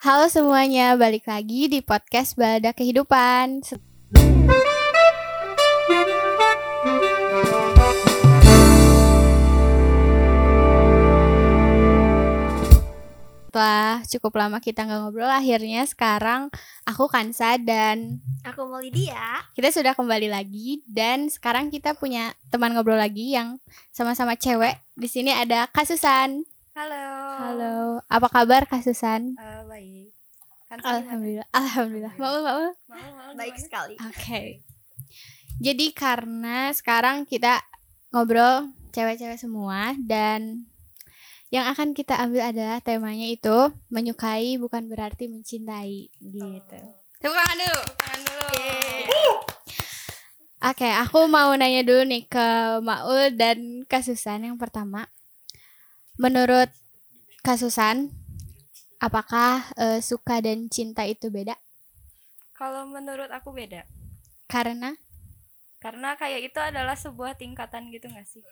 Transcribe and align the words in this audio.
Halo 0.00 0.32
semuanya, 0.32 0.96
balik 0.96 1.28
lagi 1.28 1.68
di 1.68 1.84
podcast 1.84 2.32
Balada 2.32 2.72
Kehidupan. 2.72 3.60
Setelah 3.68 3.84
cukup 14.08 14.40
lama 14.40 14.56
kita 14.64 14.88
nggak 14.88 15.04
ngobrol, 15.04 15.28
akhirnya 15.28 15.84
sekarang 15.84 16.48
aku 16.88 17.04
Kansa 17.04 17.60
dan 17.60 18.24
Aku 18.48 18.72
mau 18.72 18.80
Lydia. 18.80 19.44
kita 19.52 19.68
sudah 19.68 19.92
kembali 19.92 20.32
lagi 20.32 20.80
dan 20.88 21.28
sekarang 21.28 21.68
kita 21.68 21.92
punya 21.92 22.32
teman 22.48 22.72
ngobrol 22.72 22.96
lagi 22.96 23.36
yang 23.36 23.60
sama-sama 23.92 24.32
cewek. 24.32 24.80
Di 24.96 25.12
sini 25.12 25.36
ada 25.36 25.68
Kasusan. 25.68 26.49
Halo. 26.80 27.06
Halo, 27.36 27.76
apa 28.08 28.32
kabar 28.32 28.64
Kasusan? 28.64 29.36
Eh, 29.36 29.62
baik. 29.68 30.16
Kan 30.64 30.80
Alhamdulillah, 30.80 31.44
alhamdulillah. 31.52 32.16
Mau 32.16 32.40
mau. 32.40 32.72
Baik 33.36 33.60
sekali. 33.60 34.00
Oke. 34.00 34.64
Jadi 35.60 35.92
karena 35.92 36.72
sekarang 36.72 37.28
kita 37.28 37.60
ngobrol 38.16 38.72
cewek-cewek 38.96 39.36
semua 39.36 39.92
dan 40.00 40.72
yang 41.52 41.68
akan 41.68 41.92
kita 41.92 42.16
ambil 42.16 42.48
adalah 42.48 42.80
temanya 42.80 43.28
itu 43.28 43.76
menyukai 43.92 44.56
bukan 44.56 44.88
berarti 44.88 45.28
mencintai 45.28 46.08
gitu. 46.16 46.80
Tepuk 47.20 47.36
tangan 47.36 47.60
dulu. 47.60 47.80
Tangan 48.00 48.20
dulu. 48.24 48.48
Oke, 50.64 50.88
aku 50.88 51.28
mau 51.28 51.52
nanya 51.60 51.84
dulu 51.84 52.08
nih 52.08 52.24
ke 52.24 52.80
Maul 52.80 53.36
dan 53.36 53.84
Kasusan 53.84 54.48
yang 54.48 54.56
pertama. 54.56 55.04
Menurut 56.20 56.68
Kasusan, 57.46 57.96
apakah 59.06 59.52
eh, 59.84 60.00
suka 60.08 60.36
dan 60.46 60.58
cinta 60.74 61.02
itu 61.14 61.26
beda? 61.36 61.54
Kalau 62.58 62.82
menurut 62.94 63.26
aku 63.38 63.50
beda. 63.58 63.82
Karena 64.48 64.96
Karena 65.84 66.10
kayak 66.20 66.40
itu 66.48 66.60
adalah 66.68 66.94
sebuah 67.04 67.32
tingkatan 67.40 67.82
gitu 67.94 68.06
gak 68.16 68.26
sih? 68.32 68.44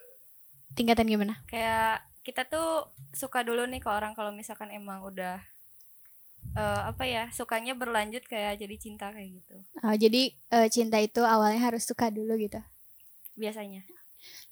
tingkatan 0.76 1.08
gimana? 1.10 1.34
Kayak 1.50 2.04
kita 2.26 2.42
tuh 2.52 2.68
suka 3.20 3.40
dulu 3.48 3.62
nih 3.66 3.80
ke 3.84 3.88
orang 3.98 4.12
kalau 4.18 4.30
misalkan 4.38 4.70
emang 4.78 5.00
udah 5.10 5.36
eh, 6.62 6.80
apa 6.90 7.04
ya 7.14 7.22
sukanya 7.38 7.72
berlanjut 7.80 8.24
kayak 8.30 8.54
jadi 8.62 8.76
cinta 8.84 9.06
kayak 9.14 9.30
gitu 9.40 9.56
Oh, 9.86 9.94
jadi 10.02 10.22
eh, 10.56 10.68
cinta 10.74 10.98
itu 11.06 11.20
awalnya 11.34 11.60
harus 11.66 11.82
suka 11.90 12.06
dulu 12.16 12.32
gitu. 12.44 12.60
biasanya 13.38 13.82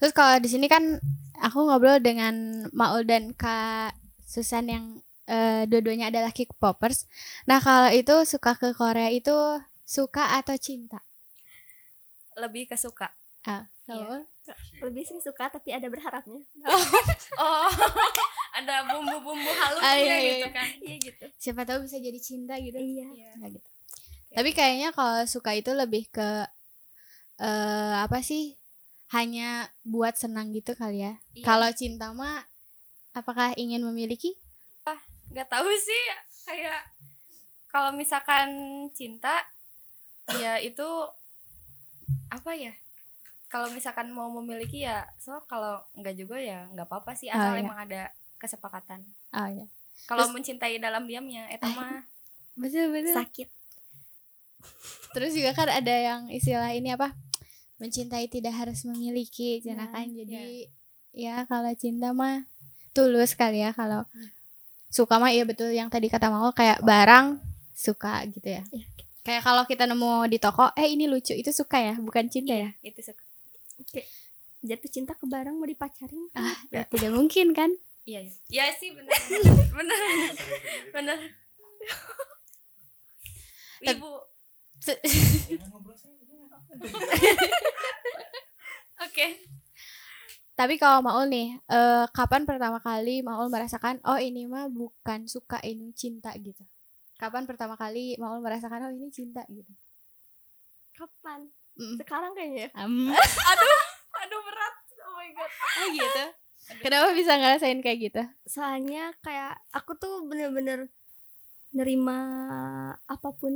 Terus 0.00 0.12
kalau 0.16 0.36
di 0.40 0.48
sini 0.48 0.66
kan 0.68 1.00
aku 1.40 1.58
ngobrol 1.68 1.98
dengan 2.00 2.34
Maul 2.72 3.04
dan 3.08 3.32
Kak 3.36 3.92
Susan 4.26 4.66
yang 4.66 4.84
eh, 5.24 5.64
dua-duanya 5.64 6.10
adalah 6.10 6.30
K-popers. 6.30 7.06
Nah, 7.44 7.58
kalau 7.58 7.90
itu 7.90 8.14
suka 8.24 8.54
ke 8.54 8.70
Korea 8.72 9.08
itu 9.08 9.34
suka 9.82 10.34
atau 10.36 10.54
cinta? 10.56 10.98
lebih 12.36 12.68
ke 12.68 12.76
suka 12.76 13.08
Ah, 13.48 13.64
Iya. 13.88 14.28
Lebih 14.84 15.02
sih 15.02 15.16
suka 15.24 15.48
tapi 15.48 15.72
ada 15.72 15.88
berharapnya 15.88 16.36
oh 16.68 16.84
ada 18.60 18.74
bumbu-bumbu 18.92 19.50
halusnya 19.56 19.88
Ah, 19.88 19.96
iya, 19.96 20.16
iya, 20.20 20.32
gitu 20.36 20.36
iya. 20.44 20.48
kan 20.52 20.68
iya 20.84 20.96
gitu 21.00 21.24
Siapa 21.40 21.64
tahu 21.64 21.88
bisa 21.88 21.96
jadi 21.96 22.20
cinta 22.20 22.60
gitu. 22.60 22.76
iya 22.76 23.08
Iya. 23.08 23.30
Nggak 23.40 23.50
gitu. 23.56 23.68
Tapi 24.36 24.50
kayaknya 24.52 24.92
kalau 24.92 25.24
suka 25.24 25.56
itu 25.56 25.72
lebih 25.72 26.12
ke 26.12 26.28
eh 27.40 27.94
apa 27.96 28.20
sih? 28.20 28.52
Hanya 29.14 29.70
buat 29.80 30.18
senang 30.18 30.52
gitu 30.52 30.76
kali 30.76 31.00
ya. 31.00 31.16
Iya. 31.32 31.44
Kalau 31.46 31.70
cinta 31.72 32.12
mah 32.12 32.44
apakah 33.16 33.56
ingin 33.56 33.80
memiliki? 33.80 34.36
nggak 35.26 35.50
tahu 35.50 35.66
sih 35.74 36.02
kayak 36.46 36.86
kalau 37.66 37.90
misalkan 37.90 38.48
cinta 38.94 39.42
ya 40.38 40.56
itu 40.62 40.86
apa 42.30 42.54
ya 42.54 42.70
kalau 43.50 43.66
misalkan 43.74 44.14
mau 44.14 44.30
memiliki 44.30 44.86
ya 44.86 45.02
so 45.18 45.34
kalau 45.50 45.82
nggak 45.98 46.14
juga 46.14 46.38
ya 46.38 46.70
nggak 46.72 46.86
apa-apa 46.86 47.18
sih 47.18 47.26
asal 47.26 47.52
Oh, 47.52 47.58
iya. 47.58 47.66
emang 47.66 47.78
ada 47.84 48.02
kesepakatan 48.38 49.02
Oh 49.34 49.50
ya. 49.50 49.66
kalau 50.06 50.30
mencintai 50.30 50.78
dalam 50.78 51.10
diamnya 51.10 51.50
itu 51.50 51.66
mah 51.74 52.06
Betul 52.56 52.94
betul. 52.94 53.12
sakit 53.12 53.48
Terus 55.12 55.32
juga 55.36 55.52
kan 55.52 55.68
ada 55.68 55.92
yang 55.94 56.28
istilah 56.28 56.72
ini 56.72 56.92
apa? 56.92 57.12
Mencintai 57.80 58.26
tidak 58.28 58.52
harus 58.56 58.84
memiliki, 58.84 59.60
Nah, 59.64 59.88
kan. 59.92 60.08
Jadi 60.08 60.68
ya 61.16 61.44
kalau 61.48 61.72
cinta 61.76 62.12
mah 62.12 62.44
tulus 62.96 63.36
kali 63.36 63.60
ya 63.60 63.76
kalau 63.76 64.08
suka 64.88 65.20
mah 65.20 65.28
iya 65.28 65.44
betul 65.44 65.68
yang 65.68 65.92
tadi 65.92 66.08
kata 66.08 66.32
mau 66.32 66.48
kayak 66.50 66.80
barang 66.80 67.36
suka 67.76 68.24
gitu 68.32 68.56
ya. 68.56 68.64
Iya. 68.72 68.86
Kayak 69.20 69.42
kalau 69.42 69.62
kita 69.66 69.84
nemu 69.84 70.30
di 70.30 70.38
toko, 70.38 70.70
eh 70.72 70.86
ini 70.86 71.04
lucu 71.04 71.34
itu 71.34 71.50
suka 71.50 71.82
ya, 71.82 71.94
bukan 71.98 72.30
cinta 72.30 72.54
ya? 72.54 72.70
itu 72.80 73.02
suka. 73.02 73.20
Jatuh 74.62 74.88
cinta 74.88 75.12
ke 75.12 75.26
barang 75.26 75.52
mau 75.52 75.66
dipacarin 75.66 76.30
Ah, 76.32 76.56
ya 76.72 76.86
tidak 76.88 77.12
mungkin 77.12 77.52
kan? 77.52 77.68
iya 78.06 78.22
iya. 78.22 78.32
Iya 78.48 78.64
sih 78.78 78.94
benar. 78.94 79.18
Benar. 79.76 79.98
Benar. 80.94 81.18
Ibu. 83.82 84.10
Oke 89.04 89.26
Tapi 90.56 90.80
kalau 90.80 91.04
Maul 91.04 91.28
nih, 91.28 91.60
eh, 91.68 92.04
kapan 92.16 92.48
pertama 92.48 92.80
kali 92.80 93.20
Maul 93.20 93.52
merasakan 93.52 94.00
oh 94.08 94.16
ini 94.16 94.48
mah 94.48 94.72
bukan 94.72 95.28
suka 95.28 95.60
ini 95.60 95.92
cinta 95.92 96.32
gitu? 96.40 96.64
Kapan 97.16 97.44
pertama 97.44 97.76
kali 97.76 98.16
Maul 98.16 98.40
merasakan 98.40 98.88
oh 98.88 98.92
ini 98.92 99.12
cinta 99.12 99.44
gitu? 99.48 99.68
kapan 100.96 101.44
Mm. 101.76 102.00
sekarang 102.00 102.32
kayaknya 102.32 102.72
ya 102.72 102.88
Am. 102.88 103.12
aduh 104.16 104.40
berat 104.48 104.74
oh 105.04 105.12
my 105.12 105.28
god 105.36 105.50
Oh 105.76 105.86
gitu. 105.92 106.24
Kenapa 106.80 107.12
bisa 107.12 107.36
ngerasain 107.36 107.84
kayak 107.84 107.98
gitu? 108.00 108.22
soalnya 108.48 109.12
kayak 109.20 109.60
aku 109.76 109.92
tuh 110.00 110.24
bener-bener 110.24 110.88
nerima 111.76 112.16
apa 113.04 113.28
pun 113.36 113.52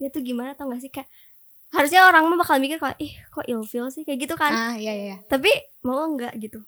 dia 0.00 0.08
tuh 0.08 0.24
gimana 0.24 0.56
tau 0.56 0.72
gak 0.72 0.80
sih 0.80 0.88
kayak 0.88 1.12
harusnya 1.72 2.04
orang 2.04 2.24
mah 2.26 2.38
bakal 2.38 2.56
mikir 2.56 2.76
kayak 2.76 2.92
ih 2.98 3.16
kok 3.26 3.44
ilfeel 3.44 3.88
sih 3.88 4.02
kayak 4.02 4.20
gitu 4.22 4.34
kan 4.34 4.52
Ah 4.52 4.74
iya 4.74 4.92
iya. 4.92 5.16
tapi 5.24 5.48
mau 5.80 6.04
enggak 6.04 6.36
gitu 6.36 6.60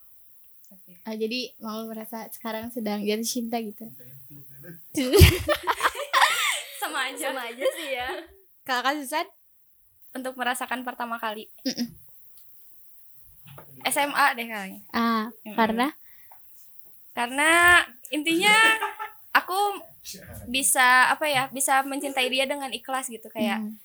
Oke. 0.67 0.97
Ah, 1.03 1.13
jadi 1.13 1.53
mau 1.59 1.85
merasa 1.85 2.25
sekarang 2.29 2.69
sedang 2.69 2.99
jatuh 2.99 3.23
cinta 3.23 3.57
gitu. 3.57 3.85
sama 6.81 7.07
aja 7.07 7.29
sama 7.29 7.43
aja 7.45 7.65
sih 7.71 7.89
ya 7.93 8.09
Kalau 8.63 8.81
Susan? 8.99 9.29
untuk 10.13 10.33
merasakan 10.35 10.81
pertama 10.81 11.19
kali. 11.19 11.51
SMA 13.85 14.25
deh 14.33 14.47
kayaknya 14.47 14.81
Ah 14.91 15.29
Mm-mm. 15.37 15.53
karena 15.55 15.87
karena 17.13 17.51
intinya 18.09 18.55
aku 19.31 19.59
bisa 20.47 20.83
apa 21.09 21.27
ya 21.27 21.47
bisa 21.49 21.83
mencintai 21.83 22.27
dia 22.27 22.45
dengan 22.45 22.71
ikhlas 22.71 23.07
gitu 23.07 23.29
kayak 23.29 23.61
Mm. 23.61 23.77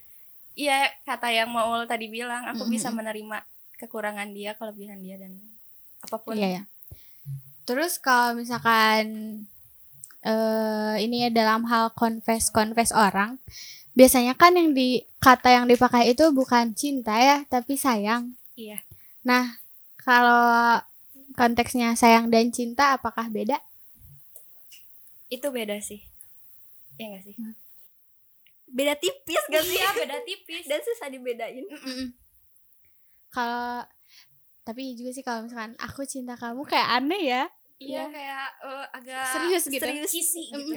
Iya 0.59 0.91
kata 1.07 1.31
yang 1.31 1.47
mau 1.47 1.71
tadi 1.87 2.11
bilang 2.11 2.43
aku 2.51 2.67
Mm-mm. 2.67 2.73
bisa 2.75 2.91
menerima 2.91 3.47
kekurangan 3.79 4.27
dia 4.35 4.51
kelebihan 4.59 4.99
dia 4.99 5.15
dan 5.15 5.39
apa 6.03 6.19
pun 6.19 6.35
Iya 6.35 6.47
ya. 6.59 6.63
Terus 7.63 7.95
kalau 8.01 8.35
misalkan 8.35 9.03
eh 10.19 10.95
ini 10.99 11.23
ya 11.23 11.29
dalam 11.31 11.63
hal 11.63 11.95
confess 11.95 12.51
confess 12.51 12.91
orang, 12.91 13.39
biasanya 13.95 14.35
kan 14.35 14.51
yang 14.59 14.75
di 14.75 15.07
kata 15.23 15.47
yang 15.47 15.65
dipakai 15.69 16.11
itu 16.11 16.27
bukan 16.35 16.75
cinta 16.75 17.15
ya, 17.15 17.47
tapi 17.47 17.79
sayang. 17.79 18.35
Iya. 18.59 18.83
Nah, 19.23 19.63
kalau 19.95 20.83
konteksnya 21.39 21.95
sayang 21.95 22.27
dan 22.27 22.51
cinta 22.51 22.99
apakah 22.99 23.31
beda? 23.31 23.63
itu 25.29 25.47
beda 25.53 25.77
sih 25.79 26.01
ya 26.97 27.13
gak 27.13 27.23
sih 27.23 27.37
beda 28.69 28.93
tipis 28.95 29.43
gak 29.49 29.63
sih? 29.63 29.77
Iya 29.77 29.89
beda 29.93 30.17
tipis. 30.23 30.63
Dan 30.65 30.79
susah 30.79 31.07
dibedain. 31.09 31.65
Mm-mm. 31.65 32.13
Kalau 33.29 33.85
tapi 34.65 34.93
juga 34.93 35.11
sih 35.11 35.25
kalau 35.25 35.45
misalkan 35.45 35.73
aku 35.81 36.05
cinta 36.05 36.37
kamu 36.37 36.61
kayak 36.61 37.01
aneh 37.01 37.23
ya, 37.25 37.43
iya. 37.81 38.05
Kayak 38.05 38.47
eh, 38.61 38.85
agak 38.93 39.25
serius 39.33 39.63
gitu, 39.65 39.81
serius. 39.81 40.11
Kisi 40.13 40.43
gitu. 40.53 40.73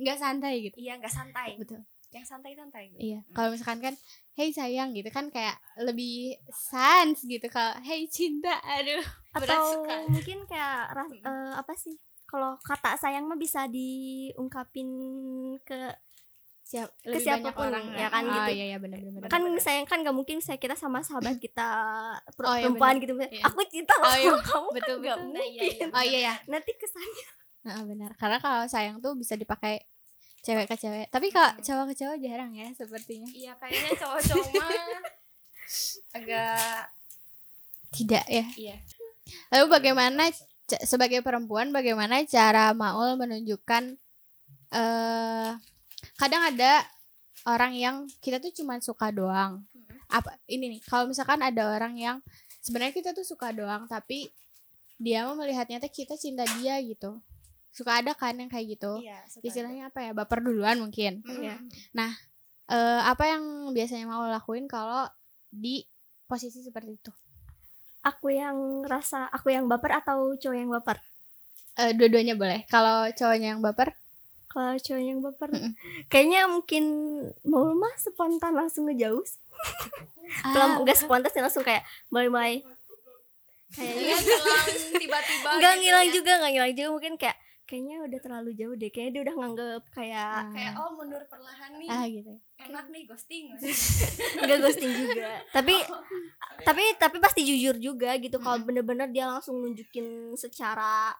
Nggak 0.00 0.16
santai 0.16 0.54
gitu. 0.64 0.76
iya 0.80 0.96
nggak 0.96 1.12
santai. 1.12 1.60
Betul. 1.60 1.84
yang 2.12 2.28
santai-santai 2.28 2.92
gitu. 2.92 3.00
Iya, 3.00 3.24
kalau 3.32 3.56
misalkan 3.56 3.80
kan, 3.80 3.94
hey 4.36 4.52
sayang 4.52 4.92
gitu 4.92 5.08
kan 5.08 5.32
kayak 5.32 5.56
lebih 5.80 6.36
sans 6.52 7.16
gitu. 7.24 7.48
Kalau 7.48 7.72
hey 7.80 8.04
cinta, 8.04 8.52
aduh, 8.60 9.00
atau 9.40 9.80
mungkin 10.12 10.44
kayak 10.44 10.92
ras- 10.92 11.08
eh, 11.24 11.52
apa 11.56 11.72
sih? 11.72 11.96
Kalau 12.28 12.60
kata 12.60 13.00
sayang 13.00 13.24
mah 13.24 13.40
bisa 13.40 13.64
diungkapin 13.64 14.88
ke 15.64 15.88
Siap, 16.72 16.88
Ke 16.96 17.04
lebih 17.06 17.20
banyak 17.20 17.44
siapa 17.44 17.50
pun, 17.52 17.68
orang 17.68 17.84
ya 17.92 18.08
kan, 18.08 18.22
oh, 18.22 18.32
gitu. 18.32 18.50
iya 18.50 18.64
iya 18.66 18.78
benar 18.78 18.98
benar. 18.98 19.20
kan 19.22 19.38
Bener-bener. 19.38 19.60
sayang 19.60 19.84
kan 19.84 19.98
gak 20.00 20.16
mungkin 20.16 20.40
saya 20.40 20.56
kita 20.56 20.72
sama 20.72 20.98
sahabat 21.00 21.36
kita 21.36 21.68
Oh, 22.40 22.56
iya, 22.56 22.64
perempuan 22.64 22.96
bener. 22.96 23.02
gitu 23.02 23.12
Iya. 23.20 23.42
aku 23.44 23.60
cinta 23.68 23.92
Oh, 23.94 24.08
iya. 24.10 24.24
sama 24.26 24.40
kamu 24.42 24.68
Betul, 24.72 24.96
kan 24.96 25.04
gak 25.04 25.12
betul. 25.12 25.20
mungkin 25.22 25.36
Nah, 25.36 25.44
iya, 25.44 25.62
iya. 25.62 25.86
Oh 25.90 26.02
iya 26.02 26.18
ya. 26.22 26.34
nanti 26.48 26.70
kesannya 26.72 27.26
Nah, 27.62 27.78
benar. 27.84 28.10
Karena 28.16 28.38
kalau 28.38 28.64
sayang 28.64 28.98
tuh 28.98 29.12
bisa 29.12 29.34
dipakai 29.34 29.84
cewek 30.40 30.66
ke 30.66 30.74
cewek 30.74 31.06
tapi 31.06 31.28
kalau 31.28 31.54
cowok 31.54 31.84
ke 31.86 32.02
cowok 32.02 32.16
jarang 32.18 32.50
ya 32.50 32.66
sepertinya 32.72 33.30
iya 33.30 33.52
kayaknya 33.54 33.94
cowok-cowok 33.94 34.48
mah 34.50 34.70
agak 36.18 36.90
tidak 37.92 38.24
ya 38.26 38.42
iya 38.56 38.76
lalu 39.48 39.70
bagaimana 39.70 40.34
sebagai 40.82 41.20
perempuan 41.20 41.70
bagaimana 41.70 42.24
cara 42.24 42.72
Maul 42.72 43.14
menunjukkan 43.16 43.94
eh 44.72 45.50
kadang 46.22 46.42
ada 46.54 46.86
orang 47.50 47.74
yang 47.74 47.96
kita 48.22 48.38
tuh 48.38 48.54
cuma 48.54 48.78
suka 48.78 49.10
doang 49.10 49.66
apa 50.06 50.38
ini 50.46 50.78
nih 50.78 50.80
kalau 50.86 51.10
misalkan 51.10 51.42
ada 51.42 51.74
orang 51.74 51.98
yang 51.98 52.16
sebenarnya 52.62 52.94
kita 52.94 53.10
tuh 53.10 53.26
suka 53.26 53.50
doang 53.50 53.90
tapi 53.90 54.30
dia 55.02 55.26
mau 55.26 55.34
melihatnya 55.34 55.82
tuh 55.82 55.90
kita 55.90 56.14
cinta 56.14 56.46
dia 56.62 56.78
gitu 56.78 57.18
suka 57.74 57.98
ada 57.98 58.14
kan 58.14 58.38
yang 58.38 58.46
kayak 58.46 58.78
gitu 58.78 59.02
iya 59.02 59.18
istilahnya 59.42 59.90
apa 59.90 59.98
ya 60.06 60.12
baper 60.14 60.46
duluan 60.46 60.78
mungkin 60.78 61.26
ada. 61.26 61.42
Iya. 61.42 61.56
Mm. 61.90 62.12
Eh, 62.72 63.02
apa 63.02 63.24
yang 63.26 63.74
biasanya 63.74 64.06
mau 64.06 64.22
lakuin 64.30 64.70
kalau 64.70 65.10
di 65.50 65.82
posisi 66.30 66.62
seperti 66.62 66.92
itu 66.94 67.12
Aku 68.02 68.34
yang 68.34 68.82
rasa 68.82 69.30
aku 69.30 69.54
yang 69.54 69.70
baper 69.70 70.02
atau 70.02 70.34
cowok 70.34 70.56
yang 70.58 70.70
baper? 70.74 70.98
Eh, 71.78 71.94
dua-duanya 71.94 72.34
boleh 72.34 72.66
kalau 72.66 73.06
cowoknya 73.14 73.54
yang 73.54 73.62
baper 73.62 73.94
Kalau 74.52 74.76
cowok 74.76 75.00
yang 75.00 75.18
baper, 75.18 75.48
kayaknya 76.06 76.44
mungkin 76.44 76.84
mau 77.42 77.72
mah 77.72 77.96
spontan 77.96 78.52
langsung 78.52 78.84
ngejauh. 78.84 79.24
sih. 79.24 79.40
Ah, 80.38 80.52
Belum 80.52 80.70
enggak 80.80 80.98
spontan 80.98 81.28
sih 81.28 81.40
langsung 81.40 81.60
kayak 81.60 81.80
mulai-mulai 82.06 82.60
Iya, 83.72 84.12
kayaknya 84.12 84.16
tiba-tiba 84.94 85.48
enggak 85.50 85.72
gitu 85.72 85.82
ngilang 85.82 86.04
ya. 86.04 86.12
juga, 86.12 86.30
enggak 86.36 86.52
ngilang 86.52 86.72
juga 86.74 86.88
mungkin 86.90 87.12
kayak 87.16 87.36
kayaknya 87.62 87.96
udah 88.02 88.20
terlalu 88.20 88.50
jauh 88.52 88.74
deh. 88.74 88.90
Kayaknya 88.90 89.10
dia 89.10 89.22
udah 89.22 89.34
nganggep 89.34 89.82
kayak 89.90 90.40
kayak 90.52 90.72
oh 90.76 90.90
mundur 90.92 91.22
perlahan 91.24 91.70
nih 91.80 91.88
ah 91.88 92.04
gitu 92.04 92.32
enak 92.62 92.86
nih 92.88 93.02
ghosting 93.04 93.44
enggak 94.44 94.58
ghosting 94.60 94.92
juga. 94.92 95.28
Tapi 95.50 95.74
tapi 96.62 96.82
tapi 96.94 97.16
pasti 97.18 97.40
jujur 97.42 97.76
juga 97.76 98.12
gitu 98.16 98.36
kalau 98.36 98.60
bener-bener 98.60 99.08
dia 99.08 99.24
langsung 99.24 99.56
nunjukin 99.56 100.36
secara 100.36 101.16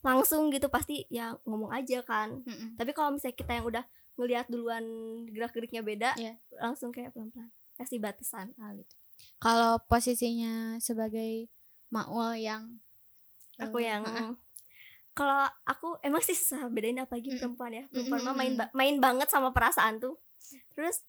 langsung 0.00 0.48
gitu 0.48 0.68
pasti 0.68 1.04
ya 1.08 1.36
ngomong 1.44 1.70
aja 1.70 2.00
kan. 2.00 2.40
Mm-mm. 2.40 2.76
Tapi 2.76 2.90
kalau 2.92 3.12
misalnya 3.12 3.36
kita 3.36 3.52
yang 3.54 3.66
udah 3.66 3.84
ngelihat 4.16 4.46
duluan 4.48 4.84
gerak-geriknya 5.28 5.80
beda, 5.80 6.10
Iya. 6.16 6.36
langsung 6.56 6.88
kayak 6.90 7.12
pelan-pelan 7.12 7.48
kasih 7.74 7.96
batasan. 7.96 8.52
Ah, 8.56 8.72
gitu. 8.72 8.92
Kalau 9.36 9.80
posisinya 9.84 10.76
sebagai 10.76 11.48
Maul 11.88 12.36
yang 12.36 12.80
Aku 13.60 13.76
eh, 13.76 13.88
yang 13.88 14.04
ah, 14.04 14.32
kalau 15.12 15.44
aku 15.64 16.00
emang 16.00 16.20
sih 16.20 16.32
susah 16.32 16.64
bedain 16.68 16.96
apalagi 16.96 17.28
Mm. 17.28 17.36
perempuan 17.36 17.72
ya. 17.72 17.84
Mm, 17.84 17.92
Perempuan 17.92 18.20
mm, 18.20 18.24
mah 18.24 18.34
main 18.34 18.52
mm. 18.52 18.58
ba- 18.60 18.72
main 18.72 18.96
banget 18.96 19.28
sama 19.28 19.52
perasaan 19.52 20.00
tuh. 20.00 20.16
Terus 20.72 21.04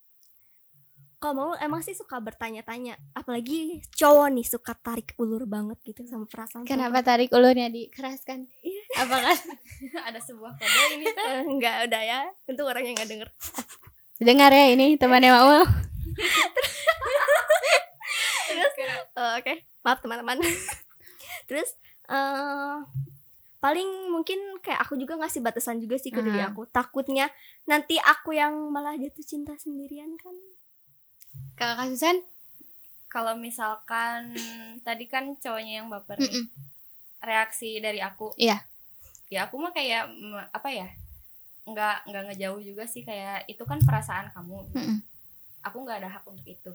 kalau 1.15 1.33
mau 1.37 1.51
emang 1.55 1.79
sih 1.79 1.93
suka 1.93 2.17
bertanya-tanya, 2.17 2.97
apalagi 3.13 3.77
cowok 3.93 4.27
nih 4.33 4.41
suka 4.43 4.73
tarik 4.73 5.13
ulur 5.15 5.45
banget 5.45 5.77
gitu 5.85 6.01
sama 6.03 6.25
perasaan. 6.25 6.65
kenapa 6.65 7.05
tarik 7.05 7.29
ulurnya 7.29 7.69
dikeraskan 7.69 8.49
Iya. 8.91 9.01
apakah 9.01 9.35
ada 10.07 10.19
sebuah 10.19 10.51
kode 10.53 10.79
ini 10.93 11.05
tuh? 11.09 11.25
Eh, 11.25 11.43
Enggak 11.45 11.75
udah 11.87 12.01
ya. 12.01 12.19
Untuk 12.45 12.65
orang 12.65 12.83
yang 12.83 12.93
nggak 12.93 13.09
denger. 13.09 13.29
dengar 14.19 14.51
ya 14.51 14.65
ini 14.69 14.95
temannya 14.95 15.31
Maul 15.31 15.65
Eh, 19.11 19.33
Oke, 19.37 19.53
maaf 19.81 19.99
teman-teman. 19.99 20.39
Terus 21.47 21.69
eh 22.05 22.77
paling 23.57 23.85
mungkin 24.09 24.39
kayak 24.59 24.81
aku 24.81 24.97
juga 24.97 25.13
ngasih 25.15 25.39
batasan 25.39 25.77
juga 25.77 25.95
sih 25.95 26.09
ke 26.09 26.19
diri 26.19 26.39
Ah. 26.39 26.49
aku. 26.49 26.65
Takutnya 26.67 27.29
nanti 27.63 27.95
aku 27.95 28.33
yang 28.33 28.51
malah 28.67 28.95
jatuh 28.95 29.21
cinta 29.21 29.53
sendirian 29.55 30.15
kan. 30.17 30.33
kalau 31.55 31.79
kasusan 31.79 32.19
kalau 33.07 33.31
misalkan 33.33 34.35
tadi 34.81 35.07
kan 35.07 35.31
cowoknya 35.37 35.79
yang 35.79 35.87
baper 35.87 36.17
nih. 36.17 36.43
Reaksi 37.19 37.77
dari 37.77 37.99
aku 37.99 38.33
Iya. 38.35 38.59
Ya 39.31 39.47
aku 39.47 39.55
mah 39.55 39.71
kayak 39.71 40.05
mm, 40.05 40.51
apa 40.51 40.69
ya 40.69 40.87
nggak 41.63 41.95
nggak 42.03 42.23
ngejauh 42.27 42.59
juga 42.59 42.83
sih 42.83 43.01
kayak 43.01 43.47
itu 43.47 43.63
kan 43.63 43.79
perasaan 43.79 44.27
kamu. 44.29 44.59
Mm-mm. 44.75 44.97
aku 45.61 45.77
nggak 45.79 46.03
ada 46.03 46.09
hak 46.11 46.23
untuk 46.25 46.43
itu. 46.43 46.73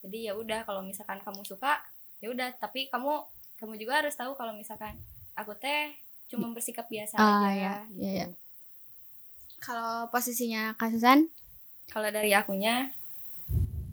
Jadi 0.00 0.28
ya 0.28 0.32
udah 0.32 0.62
kalau 0.62 0.80
misalkan 0.80 1.18
kamu 1.18 1.42
suka 1.42 1.82
ya 2.18 2.28
udah. 2.28 2.52
Tapi 2.54 2.86
kamu 2.88 3.10
kamu 3.56 3.74
juga 3.76 3.98
harus 3.98 4.12
tahu 4.12 4.32
kalau 4.32 4.52
misalkan 4.52 4.92
aku 5.34 5.52
teh 5.54 5.96
cuma 6.28 6.46
bersikap 6.50 6.86
biasa 6.86 7.16
Ah, 7.16 7.42
aja 7.42 7.50
ya, 7.50 7.74
gitu. 7.90 8.00
ya, 8.00 8.12
ya. 8.14 8.26
kalau 9.58 10.06
posisinya 10.08 10.72
kasusan 10.74 11.26
kalau 11.86 12.06
dari 12.08 12.30
akunya 12.30 12.94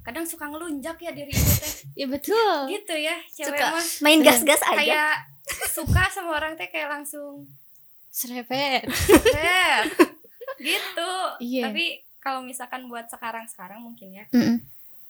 kadang 0.03 0.23
suka 0.23 0.45
ngelunjak 0.45 0.95
ya 0.97 1.11
diri 1.11 1.27
itu 1.27 1.53
teh. 1.57 1.73
Ya 1.95 2.05
betul. 2.05 2.55
Gitu 2.69 2.95
ya 2.95 3.15
cewek 3.27 3.51
Suka 3.51 3.65
mah. 3.73 3.83
main 4.01 4.19
gas-gas 4.21 4.61
aja. 4.61 4.75
kayak 4.77 5.13
suka 5.67 6.03
sama 6.07 6.35
orang 6.35 6.53
teh 6.53 6.67
kayak 6.67 6.87
langsung 6.89 7.43
serepet 8.17 8.83
gitu 10.57 11.11
Iya. 11.37 11.69
tapi 11.69 11.85
kalau 12.17 12.41
misalkan 12.41 12.85
buat 12.85 13.05
sekarang 13.05 13.45
sekarang 13.45 13.79
mungkin 13.79 14.09
ya 14.11 14.25
Mm-mm. 14.29 14.57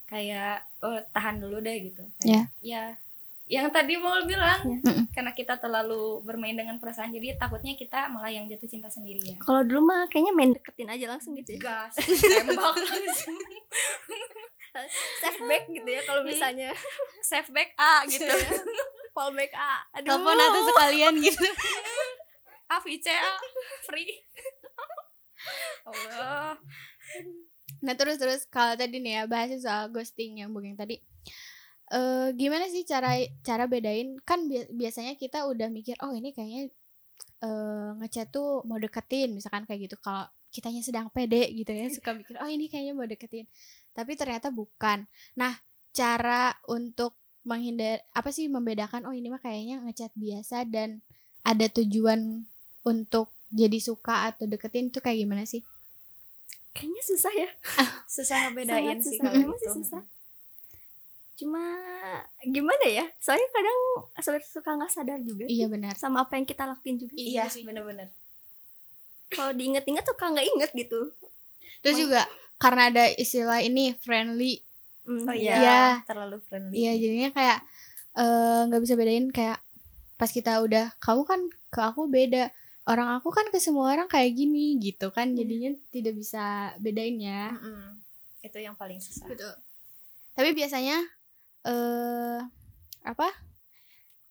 kayak 0.04 0.62
oh 0.80 1.00
tahan 1.10 1.38
dulu 1.38 1.58
deh 1.58 1.76
gitu 1.82 2.04
Ya. 2.20 2.44
Kayak, 2.44 2.46
ya 2.60 2.84
yang 3.48 3.72
tadi 3.72 3.96
mau 3.96 4.12
bilang. 4.22 4.60
Mm-mm. 4.60 5.08
karena 5.10 5.32
kita 5.32 5.56
terlalu 5.56 6.20
bermain 6.20 6.52
dengan 6.52 6.76
perasaan 6.76 7.08
jadi 7.10 7.32
takutnya 7.34 7.72
kita 7.74 8.06
malah 8.06 8.28
yang 8.28 8.44
jatuh 8.44 8.68
cinta 8.68 8.86
sendiri 8.86 9.24
ya 9.24 9.36
Kalau 9.38 9.64
dulu 9.64 9.88
mah 9.88 10.04
kayaknya 10.06 10.32
main 10.32 10.52
deketin 10.52 10.86
aja 10.86 11.06
langsung 11.08 11.32
gitu 11.34 11.56
ya. 11.56 11.60
gas 11.80 11.96
tembak 11.96 12.76
langsung 12.76 13.36
Safe 15.18 15.42
back 15.42 15.66
gitu 15.66 15.88
ya 15.88 16.04
kalau 16.04 16.22
misalnya 16.22 16.70
save 17.20 17.50
back 17.50 17.74
A 17.74 18.06
gitu 18.06 18.22
ya 18.22 18.52
fall 19.10 19.32
back 19.32 19.50
ah. 19.52 19.82
Aduh. 19.92 20.06
telepon 20.06 20.38
atau 20.38 20.62
sekalian 20.64 21.14
gitu 21.18 21.42
A 22.68 22.76
VC 22.84 23.06
A 23.08 23.32
free. 23.88 24.12
Allah. 25.88 26.60
Nah 27.80 27.94
terus 27.94 28.18
terus 28.20 28.42
kalau 28.50 28.74
tadi 28.76 28.98
nih 29.00 29.22
ya 29.22 29.22
bahas 29.30 29.54
soal 29.62 29.88
ghosting 29.88 30.42
yang 30.42 30.52
booking 30.52 30.76
tadi. 30.76 31.00
eh 31.88 32.28
gimana 32.36 32.68
sih 32.68 32.84
cara 32.84 33.16
cara 33.40 33.64
bedain? 33.64 34.20
Kan 34.28 34.44
bi- 34.52 34.68
biasanya 34.68 35.16
kita 35.16 35.48
udah 35.48 35.72
mikir 35.72 35.96
oh 36.04 36.12
ini 36.12 36.36
kayaknya 36.36 36.68
eh 37.40 37.88
ngechat 38.02 38.28
tuh 38.28 38.60
mau 38.68 38.76
deketin 38.76 39.32
misalkan 39.32 39.64
kayak 39.64 39.88
gitu. 39.88 39.96
Kalau 40.04 40.28
kitanya 40.52 40.80
sedang 40.84 41.08
pede 41.12 41.48
gitu 41.52 41.72
ya 41.72 41.88
suka 41.92 42.16
mikir 42.16 42.36
oh 42.40 42.48
ini 42.48 42.68
kayaknya 42.68 42.92
mau 42.92 43.08
deketin. 43.08 43.48
Tapi 43.96 44.12
ternyata 44.20 44.52
bukan. 44.52 45.08
Nah 45.40 45.56
cara 45.96 46.52
untuk 46.68 47.16
menghindar 47.48 48.04
apa 48.12 48.28
sih 48.28 48.52
membedakan 48.52 49.08
oh 49.08 49.14
ini 49.16 49.32
mah 49.32 49.40
kayaknya 49.40 49.80
ngechat 49.80 50.12
biasa 50.12 50.68
dan 50.68 51.00
ada 51.40 51.64
tujuan 51.72 52.44
untuk 52.82 53.28
jadi 53.48 53.78
suka 53.78 54.28
atau 54.28 54.44
deketin 54.44 54.88
tuh 54.88 55.00
kayak 55.00 55.22
gimana 55.22 55.42
sih 55.42 55.64
Kayaknya 56.70 57.02
susah 57.02 57.32
ya. 57.32 57.48
susah 58.14 58.36
ngebedain 58.44 58.70
Sangat 58.70 58.96
sih 59.00 59.10
susah. 59.12 59.24
kalau 59.24 59.40
Emang 59.40 59.58
sih 59.58 59.66
itu. 59.66 59.76
susah. 59.78 60.02
Cuma 61.34 61.62
gimana 62.44 62.84
ya? 62.84 63.04
Soalnya 63.16 63.48
kadang 63.48 63.78
suka 64.16 64.38
suka 64.44 64.70
nggak 64.74 64.92
sadar 64.92 65.18
juga 65.20 65.46
iya 65.46 65.66
benar 65.66 65.94
sama 65.94 66.22
apa 66.22 66.34
yang 66.34 66.44
kita 66.44 66.66
lakuin 66.66 66.96
juga. 66.96 67.14
iya 67.14 67.46
bener-bener 67.56 68.10
Kalau 69.28 69.52
diinget-inget 69.52 70.02
tuh 70.02 70.14
kan 70.14 70.32
nggak 70.32 70.46
inget 70.46 70.70
gitu. 70.72 71.10
Terus 71.78 71.94
Emang- 71.94 72.02
juga 72.04 72.22
karena 72.56 72.82
ada 72.88 73.04
istilah 73.12 73.58
ini 73.60 73.94
friendly, 73.96 74.58
Hmm, 75.02 75.24
oh 75.24 75.32
iya. 75.32 75.54
iya 75.54 75.56
Iya. 75.56 75.82
terlalu 76.04 76.36
friendly 76.42 76.74
iya 76.76 76.92
jadinya 76.92 77.30
kayak 77.30 77.58
eh, 78.14 78.60
nggak 78.66 78.82
bisa 78.82 78.94
bedain 78.94 79.26
kayak 79.30 79.58
pas 80.14 80.28
kita 80.28 80.58
udah 80.58 80.90
kamu 80.98 81.22
kan 81.24 81.40
ke 81.68 81.80
aku 81.80 82.06
beda, 82.06 82.50
orang 82.88 83.08
aku 83.20 83.28
kan 83.30 83.46
ke 83.52 83.58
semua 83.60 83.92
orang 83.92 84.08
kayak 84.08 84.32
gini 84.34 84.80
gitu 84.80 85.12
kan, 85.12 85.36
jadinya 85.36 85.70
tidak 85.94 86.14
bisa 86.16 86.72
bedain 86.80 87.16
ya. 87.20 87.52
Mm-mm. 87.54 88.00
itu 88.40 88.58
yang 88.62 88.74
paling 88.78 88.98
susah 89.02 89.26
Betul. 89.28 89.54
Tapi 90.36 90.50
biasanya 90.54 90.96
eh 91.66 92.38
apa 93.04 93.28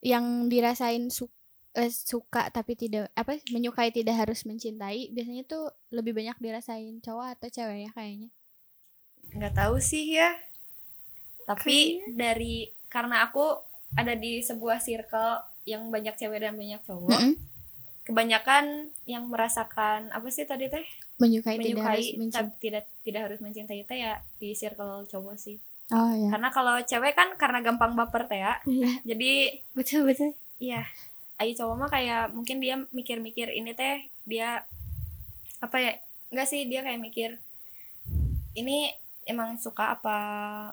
yang 0.02 0.48
dirasain 0.52 1.10
su- 1.12 1.30
eh, 1.78 1.92
suka 1.92 2.50
tapi 2.50 2.74
tidak 2.74 3.12
apa 3.14 3.38
menyukai 3.54 3.90
tidak 3.94 4.16
harus 4.26 4.46
mencintai 4.50 5.12
biasanya 5.14 5.44
tuh 5.46 5.64
lebih 5.94 6.14
banyak 6.18 6.38
dirasain 6.42 6.98
cowok 7.06 7.28
atau 7.38 7.48
cewek 7.52 7.78
ya 7.86 7.92
kayaknya. 7.94 8.30
nggak 9.38 9.54
tahu 9.60 9.76
sih 9.84 10.06
ya 10.18 10.30
tapi 11.48 12.00
dari 12.12 12.68
karena 12.92 13.24
aku 13.28 13.46
ada 13.96 14.14
di 14.16 14.44
sebuah 14.44 14.80
circle 14.84 15.40
yang 15.68 15.88
banyak 15.92 16.16
cewek 16.20 16.40
dan 16.44 16.56
banyak 16.56 16.80
cowok 16.84 17.12
Mm-mm. 17.12 17.34
Kebanyakan 18.08 18.64
yang 19.04 19.28
merasakan 19.28 20.08
apa 20.10 20.28
sih 20.28 20.44
tadi 20.44 20.68
teh 20.68 20.86
Menyukai, 21.18 21.58
tidak 21.58 21.84
harus 21.84 22.08
menyukai 22.08 22.18
mencintai. 22.18 22.58
tidak 22.58 22.84
tidak 23.02 23.22
harus 23.24 23.40
mencintai 23.40 23.82
teh 23.84 24.00
ya 24.00 24.14
di 24.38 24.54
circle 24.54 25.04
cowok 25.06 25.36
sih 25.36 25.60
Oh 25.88 26.10
ya. 26.10 26.28
karena 26.30 26.48
kalau 26.50 26.76
cewek 26.82 27.12
kan 27.12 27.36
karena 27.36 27.60
gampang 27.60 27.92
baper 27.94 28.26
teh 28.26 28.38
ya 28.38 28.56
Iya. 28.64 28.90
jadi 29.04 29.32
Betul 29.74 30.04
betul. 30.06 30.32
iya 30.58 30.88
ayo 31.38 31.52
cowok 31.54 31.76
mah 31.78 31.90
kayak 31.90 32.32
mungkin 32.32 32.58
dia 32.58 32.80
mikir-mikir 32.90 33.50
ini 33.50 33.72
teh 33.72 34.02
dia 34.24 34.64
apa 35.58 35.78
ya 35.78 35.92
enggak 36.28 36.48
sih 36.48 36.66
dia 36.66 36.82
kayak 36.82 37.00
mikir 37.00 37.30
ini 38.54 38.90
emang 39.24 39.56
suka 39.56 39.94
apa 39.94 40.18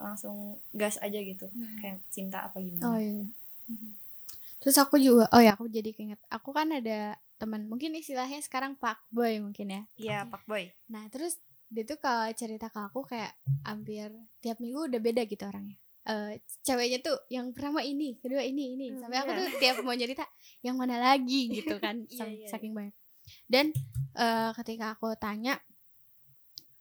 langsung 0.01 0.55
gas 0.71 0.95
aja 0.97 1.15
gitu 1.17 1.45
kayak 1.77 1.99
cinta 2.07 2.43
apa 2.43 2.57
gimana 2.57 2.83
Oh 2.85 2.97
iya. 2.97 3.25
Terus 4.57 4.77
aku 4.77 4.97
juga, 4.97 5.29
oh 5.29 5.37
ya 5.37 5.53
aku 5.53 5.65
jadi 5.67 5.89
keinget, 5.89 6.17
aku 6.27 6.49
kan 6.49 6.65
ada 6.67 7.13
teman, 7.35 7.67
mungkin 7.67 7.91
istilahnya 7.93 8.39
sekarang 8.39 8.75
pak 8.75 9.03
boy 9.09 9.39
mungkin 9.39 9.67
ya. 9.67 9.81
iya 9.95 10.17
pak 10.23 10.43
boy 10.45 10.67
Nah 10.87 11.09
terus 11.09 11.37
dia 11.65 11.83
tuh 11.83 11.97
kalau 11.97 12.29
cerita 12.31 12.69
ke 12.69 12.79
aku 12.79 13.03
kayak 13.03 13.33
hampir 13.65 14.07
tiap 14.39 14.61
minggu 14.61 14.85
udah 14.87 15.01
beda 15.01 15.25
gitu 15.25 15.43
orangnya. 15.43 15.75
Eh 16.05 16.37
ceweknya 16.61 17.01
tuh 17.01 17.17
yang 17.27 17.49
pertama 17.51 17.81
ini, 17.81 18.15
kedua 18.21 18.45
ini, 18.45 18.77
ini. 18.77 18.93
Hmm, 18.93 19.01
Sampai 19.01 19.17
aku 19.19 19.31
iya. 19.33 19.39
tuh 19.41 19.47
tiap 19.57 19.75
mau 19.81 19.97
cerita 19.97 20.23
yang 20.61 20.77
mana 20.77 21.01
lagi 21.01 21.49
gitu 21.57 21.75
kan, 21.81 22.05
Iya, 22.05 22.15
sam- 22.15 22.37
iya, 22.37 22.47
saking 22.47 22.71
banyak. 22.71 22.95
Dan 23.49 23.73
eh 24.13 24.51
ketika 24.53 24.93
aku 24.93 25.09
tanya, 25.17 25.57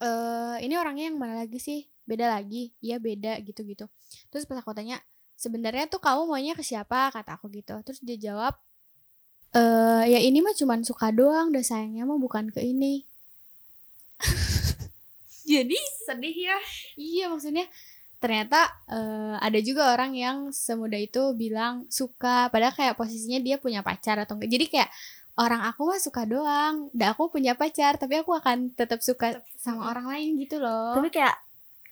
eh 0.04 0.56
ini 0.60 0.74
orangnya 0.76 1.08
yang 1.08 1.16
mana 1.16 1.40
lagi 1.42 1.56
sih? 1.58 1.88
Beda 2.04 2.28
lagi? 2.28 2.76
Iya 2.84 3.00
beda 3.00 3.40
gitu-gitu. 3.40 3.88
Terus 4.28 4.44
pas 4.44 4.60
aku 4.60 4.76
tanya, 4.76 5.00
sebenarnya 5.34 5.88
tuh 5.88 6.00
kamu 6.04 6.28
maunya 6.28 6.52
ke 6.52 6.60
siapa? 6.60 7.08
Kata 7.08 7.40
aku 7.40 7.48
gitu. 7.48 7.72
Terus 7.80 8.04
dia 8.04 8.20
jawab, 8.20 8.52
eh 9.54 10.02
ya 10.08 10.18
ini 10.18 10.42
mah 10.42 10.52
cuman 10.52 10.82
suka 10.82 11.14
doang, 11.14 11.54
udah 11.54 11.62
sayangnya 11.62 12.02
mah 12.04 12.18
bukan 12.18 12.50
ke 12.50 12.60
ini. 12.60 13.06
Jadi 15.44 15.76
sedih 16.04 16.36
ya. 16.50 16.58
Iya 16.96 17.24
maksudnya 17.28 17.66
ternyata 18.18 18.72
eh, 18.88 19.36
ada 19.36 19.58
juga 19.60 19.92
orang 19.92 20.16
yang 20.16 20.36
semudah 20.48 20.96
itu 20.96 21.20
bilang 21.36 21.84
suka 21.92 22.48
padahal 22.48 22.72
kayak 22.72 22.96
posisinya 22.96 23.36
dia 23.38 23.56
punya 23.60 23.84
pacar 23.84 24.16
atau 24.18 24.34
enggak. 24.34 24.50
Jadi 24.50 24.66
kayak 24.72 24.90
orang 25.36 25.60
aku 25.66 25.86
mah 25.86 26.00
suka 26.00 26.24
doang 26.24 26.88
dan 26.96 27.12
aku 27.12 27.28
punya 27.28 27.52
pacar 27.52 28.00
tapi 28.00 28.22
aku 28.22 28.32
akan 28.32 28.72
tetap 28.72 29.02
suka 29.04 29.38
sama 29.60 29.92
orang 29.92 30.08
lain 30.08 30.40
gitu 30.40 30.56
loh. 30.58 30.96
Tapi 30.96 31.12
kayak 31.12 31.36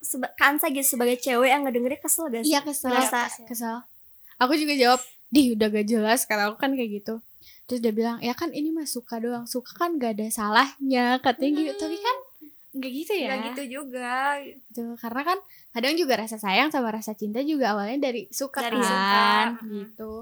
seba 0.02 0.32
Kansa 0.34 0.66
gitu 0.72 0.98
sebagai 0.98 1.20
cewek 1.20 1.46
yang 1.46 1.62
ngedengerin 1.62 2.00
kesel 2.00 2.26
gak 2.26 2.42
sih? 2.42 2.50
iya 2.50 2.58
kesel. 2.64 2.90
Ngerasa- 2.90 3.46
kesel. 3.46 3.76
Aku 4.40 4.58
juga 4.58 4.74
jawab 4.74 4.98
di 5.30 5.54
udah 5.54 5.68
gak 5.70 5.86
jelas 5.86 6.26
kata 6.26 6.50
aku 6.50 6.56
kan 6.58 6.72
kayak 6.74 7.04
gitu 7.04 7.22
terus 7.64 7.80
dia 7.80 7.92
bilang 7.92 8.18
ya 8.20 8.32
kan 8.32 8.50
ini 8.50 8.70
mah 8.70 8.86
suka 8.86 9.18
doang 9.18 9.44
suka 9.46 9.74
kan 9.76 9.96
gak 9.96 10.18
ada 10.18 10.26
salahnya 10.28 11.18
katanya 11.20 11.70
gitu. 11.70 11.88
Tapi 11.88 11.96
kan 11.98 12.16
nggak 12.72 12.92
gitu 13.04 13.12
ya. 13.12 13.28
Nggak 13.28 13.40
gitu 13.52 13.62
juga. 13.80 14.40
Gitu 14.40 14.84
karena 14.96 15.22
kan 15.22 15.38
kadang 15.76 15.94
juga 15.96 16.14
rasa 16.24 16.36
sayang 16.40 16.72
sama 16.72 16.88
rasa 16.88 17.12
cinta 17.12 17.44
juga 17.44 17.76
awalnya 17.76 18.08
dari 18.08 18.28
suka 18.32 18.64
Dari 18.64 18.80
kan 18.80 18.88
suka. 18.88 19.28
gitu. 19.68 20.12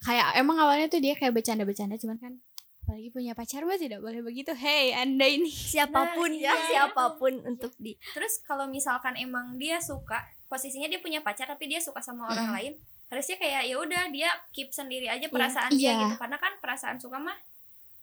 Kayak 0.00 0.26
emang 0.38 0.56
awalnya 0.56 0.86
tuh 0.86 1.00
dia 1.02 1.12
kayak 1.18 1.34
bercanda-bercanda 1.34 1.98
cuman 1.98 2.16
kan 2.16 2.32
apalagi 2.80 3.12
punya 3.14 3.38
pacar 3.38 3.62
mah 3.62 3.78
tidak 3.78 4.02
boleh 4.02 4.18
begitu. 4.22 4.50
Hey 4.54 4.94
anda 4.94 5.22
ini 5.22 5.46
siapa 5.50 6.14
pun 6.14 6.30
Nah, 6.30 6.42
ya 6.42 6.54
iya. 6.54 6.66
siapa 6.66 7.18
pun 7.18 7.38
untuk 7.46 7.70
di 7.78 7.94
terus 8.14 8.42
kalau 8.42 8.66
misalkan 8.66 9.14
emang 9.14 9.58
dia 9.58 9.78
suka 9.78 10.22
posisinya 10.50 10.90
dia 10.90 10.98
punya 10.98 11.22
pacar 11.22 11.46
tapi 11.46 11.70
dia 11.70 11.78
suka 11.78 12.02
sama 12.02 12.26
orang 12.26 12.50
lain 12.50 12.72
harusnya 13.10 13.36
kayak 13.36 13.62
ya 13.64 13.76
udah 13.76 14.02
dia 14.08 14.30
keep 14.50 14.70
sendiri 14.70 15.06
aja 15.06 15.20
Iya. 15.20 15.28
perasaan 15.28 15.70
dia 15.72 15.86
Iya. 15.88 16.00
gitu 16.00 16.14
karena 16.16 16.38
kan 16.38 16.52
perasaan 16.56 16.96
suka 16.96 17.18
mah 17.18 17.34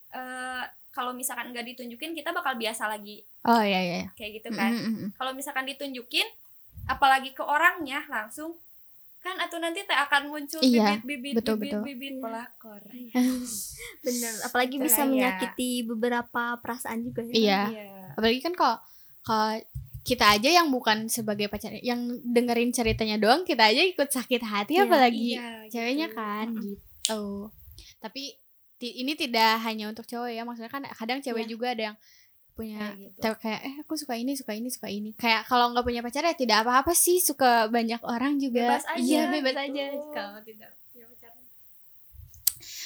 eh 0.10 0.64
kalau 0.90 1.12
misalkan 1.12 1.50
nggak 1.50 1.68
ditunjukin 1.68 2.12
kita 2.12 2.30
bakal 2.30 2.54
biasa 2.54 2.88
lagi 2.88 3.24
oh 3.44 3.62
iya 3.62 3.80
iya 3.80 3.96
iya. 3.98 4.08
kayak 4.14 4.32
gitu 4.38 4.50
kan 4.52 4.70
Mm, 4.70 4.84
mm, 4.84 4.96
mm. 4.98 5.10
kalau 5.14 5.32
misalkan 5.32 5.66
ditunjukin 5.66 6.28
apalagi 6.86 7.32
ke 7.32 7.42
orangnya 7.42 8.04
langsung 8.08 8.56
kan 9.20 9.36
atau 9.38 9.58
nanti 9.58 9.82
teh 9.82 9.94
akan 9.94 10.28
muncul 10.28 10.60
Iya, 10.60 10.98
bibit-bibit 10.98 11.34
betul, 11.36 11.56
bibit 11.58 11.72
betul. 11.74 11.84
bibit 11.86 12.14
Iya. 12.14 12.22
pelakor 12.22 12.82
bener 14.06 14.34
apalagi 14.42 14.76
Itu 14.76 14.84
bisa 14.84 15.02
ya. 15.02 15.06
menyakiti 15.06 15.70
beberapa 15.84 16.44
perasaan 16.58 17.00
juga 17.02 17.22
ya 17.24 17.34
Iya. 17.34 17.62
Iya. 17.70 17.88
apalagi 18.14 18.40
kan 18.42 18.54
kalau 18.54 18.78
kalau 19.22 19.60
kita 20.08 20.40
aja 20.40 20.48
yang 20.48 20.72
bukan 20.72 21.12
sebagai 21.12 21.52
pacar 21.52 21.76
yang 21.84 22.00
dengerin 22.24 22.72
ceritanya 22.72 23.20
doang 23.20 23.44
kita 23.44 23.68
aja 23.68 23.84
ikut 23.84 24.08
sakit 24.08 24.40
hati 24.40 24.80
Iya, 24.80 24.88
apalagi 24.88 25.30
Iya, 25.36 25.48
ceweknya 25.68 26.08
gitu. 26.08 26.16
kan 26.16 26.48
gitu 26.56 27.22
tapi 28.00 28.40
ini 28.80 29.14
tidak 29.14 29.60
hanya 29.62 29.92
untuk 29.92 30.08
cowok 30.08 30.32
ya 30.32 30.48
maksudnya 30.48 30.72
kan 30.72 30.88
kadang 30.96 31.20
cewek 31.20 31.44
Iya. 31.44 31.52
juga 31.52 31.68
ada 31.76 31.84
yang 31.92 31.98
punya 32.54 32.80
Kayak 32.80 32.98
gitu. 32.98 33.30
Kayak 33.38 33.60
eh 33.62 33.76
aku 33.84 33.94
suka 33.94 34.14
ini 34.16 34.32
suka 34.34 34.52
ini 34.56 34.70
suka 34.72 34.88
ini 34.88 35.10
kayak 35.14 35.46
kalau 35.46 35.70
nggak 35.70 35.84
punya 35.84 36.02
pacar 36.02 36.24
ya 36.24 36.34
tidak 36.34 36.64
apa-apa 36.64 36.90
sih 36.90 37.20
suka 37.20 37.68
banyak 37.68 38.00
orang 38.02 38.40
juga 38.40 38.80
Bebas 38.80 38.88
aja, 38.88 38.98
iya 38.98 39.22
bebas 39.30 39.54
gitu. 39.54 39.66
aja 39.68 39.84
kalau 40.10 40.40
tidak 40.42 40.70
punya 40.90 41.06
pacar 41.06 41.32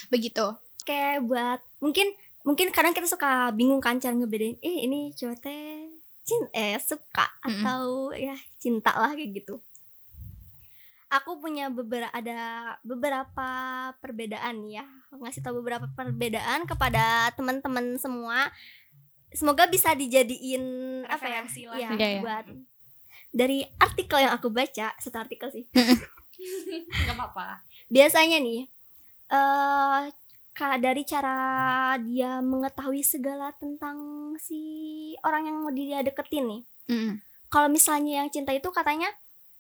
begitu 0.10 0.46
kayak 0.84 1.24
buat 1.24 1.60
mungkin 1.80 2.08
mungkin 2.42 2.68
kadang 2.72 2.92
kita 2.92 3.06
suka 3.06 3.54
bingung 3.54 3.80
kan 3.80 3.96
cara 3.96 4.12
ngebedain 4.12 4.58
eh 4.60 4.84
ini 4.84 5.14
cowok 5.14 5.38
teh 5.40 5.91
cinta 6.22 6.50
eh 6.54 6.78
suka 6.78 7.26
atau 7.42 7.82
ya 8.14 8.34
cinta 8.58 8.92
lah 8.92 9.12
kayak 9.12 9.32
gitu. 9.36 9.58
Aku 11.12 11.38
punya 11.38 11.68
beberapa 11.68 12.08
ada 12.10 12.40
beberapa 12.82 13.48
perbedaan 14.00 14.64
ya. 14.66 14.88
Ngasih 15.12 15.44
tahu 15.44 15.60
beberapa 15.60 15.84
perbedaan 15.92 16.64
kepada 16.64 17.04
teman-teman 17.34 18.00
semua. 18.00 18.48
Semoga 19.30 19.68
bisa 19.68 19.92
dijadiin 19.92 20.64
apa 21.04 21.20
ya? 21.26 21.40
Lah. 21.84 21.92
ya, 21.92 21.92
buat 22.22 22.46
dari 23.30 23.64
artikel 23.78 24.20
yang 24.20 24.34
aku 24.34 24.48
baca 24.48 24.96
satu 24.96 25.18
artikel 25.18 25.52
sih. 25.52 25.68
Nggak 26.88 27.16
apa-apa. 27.16 27.60
Biasanya 27.88 28.40
nih 28.40 28.72
ka- 29.28 30.12
dari 30.54 31.02
cara 31.02 31.36
dia 31.98 32.38
mengetahui 32.40 33.02
segala 33.02 33.56
tentang 33.56 33.98
si 34.38 34.60
orang 35.24 35.48
yang 35.48 35.58
mau 35.64 35.72
dia 35.72 36.04
deketin 36.04 36.46
nih. 36.46 36.62
Kalau 37.48 37.68
misalnya 37.68 38.24
yang 38.24 38.30
cinta 38.30 38.52
itu 38.52 38.68
katanya 38.70 39.08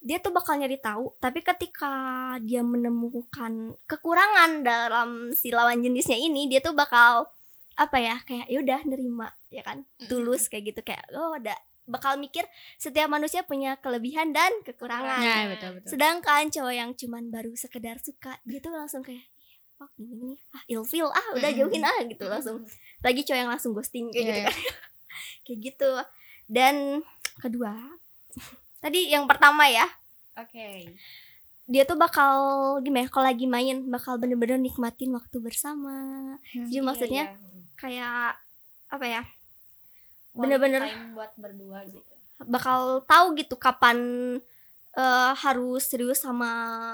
dia 0.02 0.18
tuh 0.18 0.34
bakal 0.34 0.58
nyari 0.58 0.82
tahu 0.82 1.14
tapi 1.18 1.40
ketika 1.40 1.94
dia 2.42 2.66
menemukan 2.66 3.78
kekurangan 3.86 4.66
dalam 4.66 5.10
si 5.32 5.54
lawan 5.54 5.80
jenisnya 5.80 6.18
ini 6.18 6.50
dia 6.50 6.58
tuh 6.58 6.74
bakal 6.74 7.30
apa 7.78 7.98
ya 7.98 8.18
kayak 8.26 8.50
ya 8.50 8.58
udah 8.60 8.80
nerima 8.84 9.28
ya 9.50 9.62
kan? 9.62 9.86
Tulus 10.10 10.50
kayak 10.50 10.76
gitu 10.76 10.82
kayak 10.84 11.06
oh 11.14 11.38
ada 11.38 11.56
bakal 11.88 12.16
mikir 12.16 12.46
setiap 12.78 13.10
manusia 13.10 13.44
punya 13.44 13.76
kelebihan 13.76 14.32
dan 14.32 14.52
kekurangan. 14.64 15.20
Nah 15.20 15.44
betul 15.52 15.70
betul. 15.80 15.90
Sedangkan 15.92 16.48
cowok 16.48 16.74
yang 16.74 16.92
cuman 16.96 17.24
baru 17.28 17.52
sekedar 17.54 17.98
suka, 18.00 18.38
dia 18.46 18.60
tuh 18.60 18.72
langsung 18.72 19.02
kayak 19.04 19.20
"Ih, 19.20 19.31
oh 19.82 19.90
gini 19.98 20.14
nih, 20.28 20.40
ah 20.52 20.64
ilfil 20.68 21.10
ah 21.10 21.28
udah 21.34 21.50
jauhin 21.52 21.82
ah 21.82 21.98
gitu 22.06 22.26
langsung. 22.26 22.62
Lagi 23.02 23.22
cowok 23.22 23.36
yang 23.36 23.50
langsung 23.50 23.72
ghosting 23.74 24.08
kayak 24.08 24.22
Iya, 24.22 24.26
gitu 24.28 24.38
iya. 24.38 24.46
kan. 24.46 24.58
kayak 25.44 25.60
gitu. 25.60 25.92
Dan 26.46 26.76
kedua, 27.36 27.74
tadi 28.78 29.10
yang 29.10 29.26
pertama 29.26 29.66
ya, 29.66 29.90
oke 30.36 30.94
dia 31.64 31.84
tuh 31.84 31.96
bakal 31.96 32.34
gimana? 32.80 33.06
ya, 33.06 33.10
Kalau 33.10 33.26
lagi 33.26 33.46
main 33.46 33.78
bakal 33.88 34.18
bener-bener 34.18 34.60
nikmatin 34.60 35.10
waktu 35.10 35.38
bersama. 35.40 35.96
Jadi 36.46 36.68
Iya, 36.70 36.82
maksudnya 36.82 37.24
iya. 37.26 37.38
kayak 37.74 38.36
apa 38.88 39.06
ya? 39.08 39.22
Bener-bener- 40.32 40.84
buat 41.12 41.32
berdua 41.36 41.84
gitu 41.86 42.04
Bakal 42.42 43.06
tahu 43.06 43.36
gitu 43.36 43.56
kapan 43.56 43.98
eh, 44.94 45.34
harus 45.36 45.84
serius 45.84 46.20
sama 46.20 46.52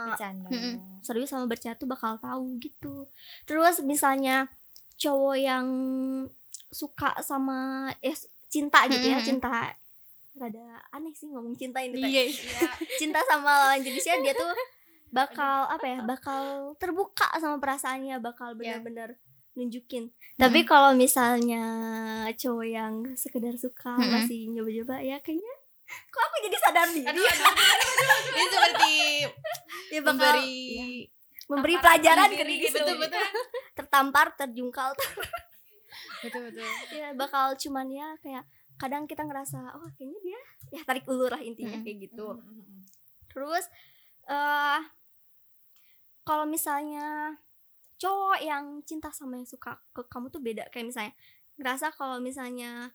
bercanda 0.08 0.50
serius 1.02 1.28
sama 1.28 1.46
bercanda 1.46 1.76
tuh 1.76 1.86
bakal 1.86 2.18
tahu 2.18 2.58
gitu 2.58 3.06
terus 3.44 3.82
misalnya 3.82 4.46
cowok 4.96 5.36
yang 5.36 5.66
suka 6.68 7.16
sama 7.22 7.58
eh 8.00 8.14
cinta 8.48 8.86
gitu 8.86 9.02
ya 9.04 9.18
Mm-mm. 9.18 9.28
cinta 9.28 9.72
rada 10.34 10.66
aneh 10.92 11.12
sih 11.12 11.28
ngomong 11.28 11.54
cinta 11.54 11.80
ini 11.80 11.98
teh. 11.98 12.06
iya 12.06 12.24
Iya. 12.24 12.70
cinta 12.96 13.20
sama 13.24 13.50
lawan 13.66 13.82
jenisnya 13.82 14.22
dia 14.22 14.34
tuh 14.34 14.54
bakal 15.10 15.66
apa 15.66 15.86
ya 15.88 16.00
bakal 16.04 16.42
terbuka 16.76 17.26
sama 17.36 17.58
perasaannya 17.58 18.20
bakal 18.20 18.54
Iya. 18.54 18.78
benar-benar 18.78 19.10
nunjukin 19.54 20.14
tapi 20.36 20.62
kalau 20.64 20.94
misalnya 20.94 21.64
cowok 22.32 22.68
yang 22.68 22.94
sekedar 23.14 23.56
suka 23.56 23.96
Mm-mm. 23.96 24.14
masih 24.14 24.46
nyoba-nyoba 24.48 25.02
ya 25.02 25.18
kayaknya 25.18 25.56
kok 25.88 26.22
aku 26.22 26.36
jadi 26.44 26.58
sadar 26.60 26.88
diri 26.92 27.08
aduh, 27.08 27.24
aduh, 27.24 27.48
aduh. 27.48 28.20
ini 28.36 28.46
seperti 28.52 28.92
ya 29.88 30.00
bakal 30.04 30.12
memberi 30.12 30.52
iya, 30.52 30.86
memberi 31.48 31.76
pelajaran 31.80 32.30
ke 32.36 32.44
diri 32.44 32.56
gitu. 32.68 32.78
sendiri. 32.80 33.00
betul 33.08 33.26
tertampar 33.78 34.28
terjungkal 34.36 34.92
betul 36.24 36.42
betul 36.52 36.68
ya 36.92 37.08
bakal 37.16 37.56
cuman 37.56 37.88
ya 37.88 38.08
kayak 38.20 38.44
kadang 38.78 39.10
kita 39.10 39.26
ngerasa 39.26 39.58
oh 39.80 39.90
kayaknya 39.98 40.20
dia 40.22 40.42
ya 40.76 40.82
tarik 40.86 41.08
ulur 41.10 41.34
lah 41.34 41.42
intinya 41.42 41.80
Mm-mm. 41.80 41.86
kayak 41.88 41.98
gitu 42.12 42.28
Mm-mm. 42.36 42.84
terus 43.32 43.66
eh 44.28 44.82
kalau 46.28 46.44
misalnya 46.44 47.40
cowok 47.98 48.38
yang 48.44 48.84
cinta 48.86 49.10
sama 49.10 49.40
yang 49.40 49.48
suka 49.48 49.80
ke 49.96 50.06
kamu 50.12 50.30
tuh 50.30 50.44
beda 50.44 50.70
kayak 50.70 50.92
misalnya 50.92 51.14
ngerasa 51.58 51.96
kalau 51.96 52.22
misalnya 52.22 52.94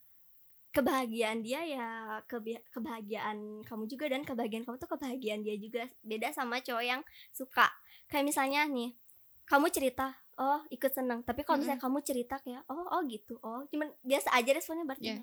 kebahagiaan 0.73 1.45
dia 1.45 1.61
ya 1.63 1.87
kebia- 2.25 2.65
kebahagiaan 2.73 3.61
kamu 3.63 3.85
juga 3.87 4.09
dan 4.09 4.25
kebahagiaan 4.25 4.65
kamu 4.65 4.77
tuh 4.77 4.91
kebahagiaan 4.91 5.41
dia 5.45 5.57
juga. 5.57 5.85
Beda 6.01 6.33
sama 6.33 6.59
cowok 6.59 6.83
yang 6.83 7.01
suka. 7.31 7.69
Kayak 8.09 8.25
misalnya 8.27 8.65
nih 8.65 8.97
kamu 9.45 9.69
cerita 9.69 10.17
oh 10.37 10.65
ikut 10.69 10.89
seneng. 10.91 11.21
Tapi 11.23 11.45
kalau 11.45 11.61
misalnya 11.61 11.79
kamu 11.79 11.99
cerita 12.01 12.41
kayak 12.41 12.65
oh 12.67 12.89
oh 12.89 13.01
gitu. 13.05 13.37
Oh 13.41 13.63
cuman 13.69 13.93
biasa 14.01 14.33
aja 14.33 14.51
responnya 14.51 14.83
berarti 14.83 15.13
Iya. 15.13 15.21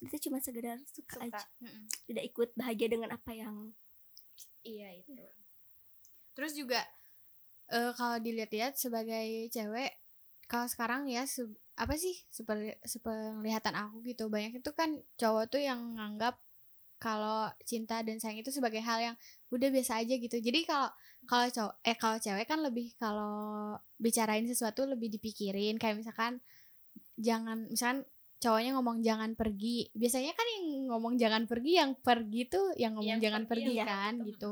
itu 0.00 0.16
cuma 0.28 0.40
sekedar 0.40 0.80
suka, 0.86 1.16
Suka. 1.16 1.28
aja. 1.28 1.44
Mm-mm. 1.60 1.84
tidak 2.04 2.24
ikut 2.26 2.48
bahagia 2.54 2.88
dengan 2.88 3.10
apa 3.10 3.32
yang 3.32 3.72
iya 4.62 4.92
itu. 4.92 5.12
Terus 6.32 6.52
juga 6.52 6.80
eh, 7.68 7.92
kalau 7.94 8.16
dilihat-lihat 8.16 8.74
sebagai 8.74 9.48
cewek, 9.48 9.92
kalau 10.44 10.66
sekarang 10.66 11.04
ya 11.04 11.22
se- 11.22 11.52
apa 11.78 11.94
sih 11.96 12.12
sepenglihatan 12.84 13.72
aku 13.72 14.04
gitu 14.04 14.28
banyak 14.28 14.60
itu 14.60 14.70
kan 14.76 15.00
cowok 15.16 15.44
tuh 15.48 15.62
yang 15.62 15.96
nganggap 15.96 16.36
kalau 17.00 17.48
cinta 17.64 18.04
dan 18.04 18.20
sayang 18.20 18.44
itu 18.44 18.52
sebagai 18.52 18.84
hal 18.84 19.00
yang 19.00 19.16
udah 19.48 19.72
biasa 19.72 20.04
aja 20.04 20.20
gitu. 20.20 20.36
Jadi 20.36 20.68
kalau 20.68 20.92
kalau 21.24 21.48
cowok 21.48 21.74
eh 21.80 21.96
kalau 21.96 22.16
cewek 22.20 22.44
kan 22.44 22.60
lebih 22.60 22.92
kalau 23.00 23.72
bicarain 23.96 24.44
sesuatu 24.44 24.84
lebih 24.84 25.08
dipikirin 25.08 25.80
kayak 25.80 25.96
misalkan 25.96 26.44
jangan 27.16 27.64
misalkan 27.72 28.04
cowoknya 28.36 28.76
ngomong 28.76 29.00
jangan 29.00 29.32
pergi. 29.32 29.88
Biasanya 29.96 30.36
kan 30.36 30.46
yang 30.60 30.92
ngomong 30.92 31.16
jangan 31.16 31.48
pergi 31.48 31.72
yang 31.80 31.96
pergi 31.96 32.42
tuh 32.52 32.66
yang 32.76 32.92
ngomong 33.00 33.16
Yang 33.16 33.20
jangan 33.24 33.42
pergi 33.48 33.64
pergi 33.64 33.80
yang 33.80 33.88
kan 33.88 34.12
betul. 34.20 34.28
gitu. 34.28 34.50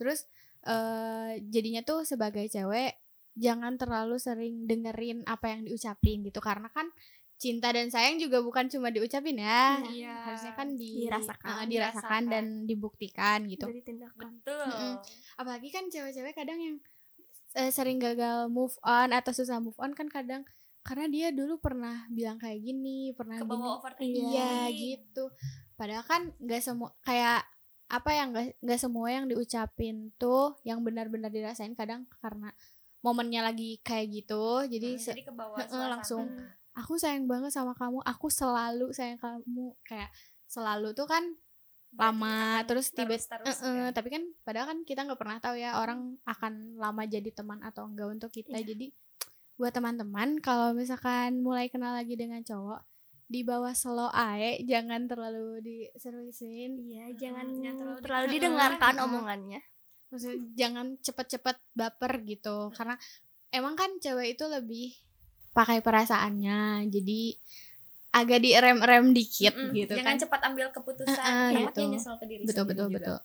Terus 0.00 0.20
eh 0.64 1.30
jadinya 1.52 1.84
tuh 1.84 2.08
sebagai 2.08 2.48
cewek 2.48 3.01
jangan 3.34 3.80
terlalu 3.80 4.16
sering 4.16 4.64
dengerin 4.68 5.24
apa 5.24 5.52
yang 5.52 5.64
diucapin 5.64 6.22
gitu. 6.24 6.38
Karena 6.38 6.68
kan 6.68 6.88
cinta 7.36 7.74
dan 7.74 7.90
sayang 7.90 8.22
juga 8.22 8.38
bukan 8.38 8.70
cuma 8.70 8.94
diucapin 8.94 9.42
ya. 9.42 9.82
Iya. 9.82 10.14
harusnya 10.30 10.52
kan 10.54 10.78
di, 10.78 11.10
Dirasakan. 11.10 11.66
eh, 11.66 11.66
dirasakan 11.66 11.70
Dirasakan. 11.70 12.22
dan 12.30 12.44
dibuktikan 12.70 13.38
gitu. 13.50 13.66
Dari 13.66 13.82
tindakan. 13.82 14.38
Betul. 14.38 14.62
Mm-mm. 14.70 14.94
apalagi 15.42 15.68
kan 15.74 15.84
cewek-cewek 15.90 16.38
kadang 16.38 16.58
yang 16.62 16.76
eh, 17.58 17.74
sering 17.74 17.98
gagal 17.98 18.46
move 18.46 18.78
on 18.86 19.10
atau 19.10 19.34
susah 19.34 19.58
move 19.58 19.74
on 19.82 19.90
kan 19.92 20.06
kadang 20.06 20.46
karena 20.82 21.06
dia 21.10 21.28
dulu 21.30 21.58
pernah 21.62 22.06
bilang 22.10 22.38
kayak 22.38 22.58
gini 22.58 23.10
pernah 23.14 23.38
ke 23.38 24.02
gini. 24.02 24.34
iya 24.34 24.66
gitu. 24.70 25.30
Padahal 25.74 26.02
kan 26.06 26.22
nggak 26.38 26.62
semua 26.62 26.90
kayak 27.02 27.42
apa 27.86 28.10
yang 28.16 28.32
nggak 28.32 28.56
nggak 28.64 28.80
semua 28.80 29.06
yang 29.12 29.26
diucapin 29.28 30.10
tuh 30.16 30.56
yang 30.64 30.80
benar-benar 30.80 31.28
dirasain 31.28 31.76
kadang 31.76 32.08
karena 32.24 32.54
momennya 33.02 33.42
lagi 33.44 33.78
kayak 33.80 34.06
gitu 34.12 34.64
jadi 34.64 34.90
Hmm, 34.92 35.04
jadi 35.04 35.22
ke 35.22 35.32
bawah 35.32 35.58
suasana. 35.60 35.86
langsung. 35.92 36.26
aku 36.72 36.96
sayang 36.96 37.26
banget 37.26 37.50
sama 37.50 37.74
kamu 37.74 38.00
aku 38.00 38.26
selalu 38.28 38.90
sayang 38.90 39.18
kamu 39.18 39.76
kayak 39.82 40.08
selalu 40.46 40.90
tuh 40.92 41.04
kan 41.04 41.20
lama 41.92 42.64
terus 42.64 42.88
tiba 42.88 43.12
terus-terus 43.12 43.58
Eh, 43.58 43.68
eh, 43.68 43.76
kan? 43.84 43.92
tapi 43.92 44.08
kan 44.08 44.22
padahal 44.40 44.66
kan 44.66 44.78
kita 44.80 45.04
nggak 45.04 45.20
pernah 45.20 45.36
tahu 45.38 45.54
ya 45.54 45.76
orang 45.76 46.16
akan 46.24 46.52
lama 46.74 47.02
jadi 47.04 47.28
teman 47.30 47.60
atau 47.60 47.84
enggak 47.84 48.08
untuk 48.10 48.30
kita 48.30 48.56
Iya. 48.56 48.72
jadi 48.72 48.86
buat 49.54 49.70
teman-teman 49.70 50.40
kalau 50.40 50.72
misalkan 50.72 51.38
mulai 51.38 51.68
kenal 51.68 51.92
lagi 51.92 52.14
dengan 52.14 52.40
cowok 52.40 52.80
di 53.26 53.40
bawah 53.42 53.72
slow 53.72 54.08
ae 54.08 54.60
jangan 54.62 55.04
terlalu 55.04 55.60
diseriusin 55.60 56.80
iya 56.80 57.04
Mm-mm, 57.06 57.18
jangan 57.18 57.46
terlalu 57.76 58.00
terlalu 58.00 58.24
di- 58.24 58.32
didengarkan 58.34 58.94
Heeh. 58.94 59.04
omongannya 59.04 59.60
maksudnya 60.12 60.38
jangan 60.54 60.86
cepet-cepet 61.00 61.56
baper 61.72 62.12
gitu. 62.28 62.68
Karena 62.76 62.94
emang 63.48 63.74
kan 63.74 63.96
cewek 63.96 64.36
itu 64.36 64.44
lebih 64.44 64.92
pakai 65.56 65.80
perasaannya. 65.80 66.86
Jadi 66.92 67.34
agak 68.12 68.44
direm-rem 68.44 69.16
dikit 69.16 69.56
Mm-mm, 69.56 69.72
gitu 69.72 69.96
jangan 69.96 70.20
kan. 70.20 70.22
cepat 70.28 70.40
ambil 70.52 70.68
keputusan. 70.68 71.16
Eh, 71.16 71.50
takutnya 71.56 71.64
gitu. 71.72 71.82
nyesel 71.96 72.14
ke 72.20 72.24
diri 72.28 72.42
betul 72.44 72.64
sendiri 72.68 72.68
betul 72.76 72.86
juga. 72.86 72.96
betul. 73.00 73.18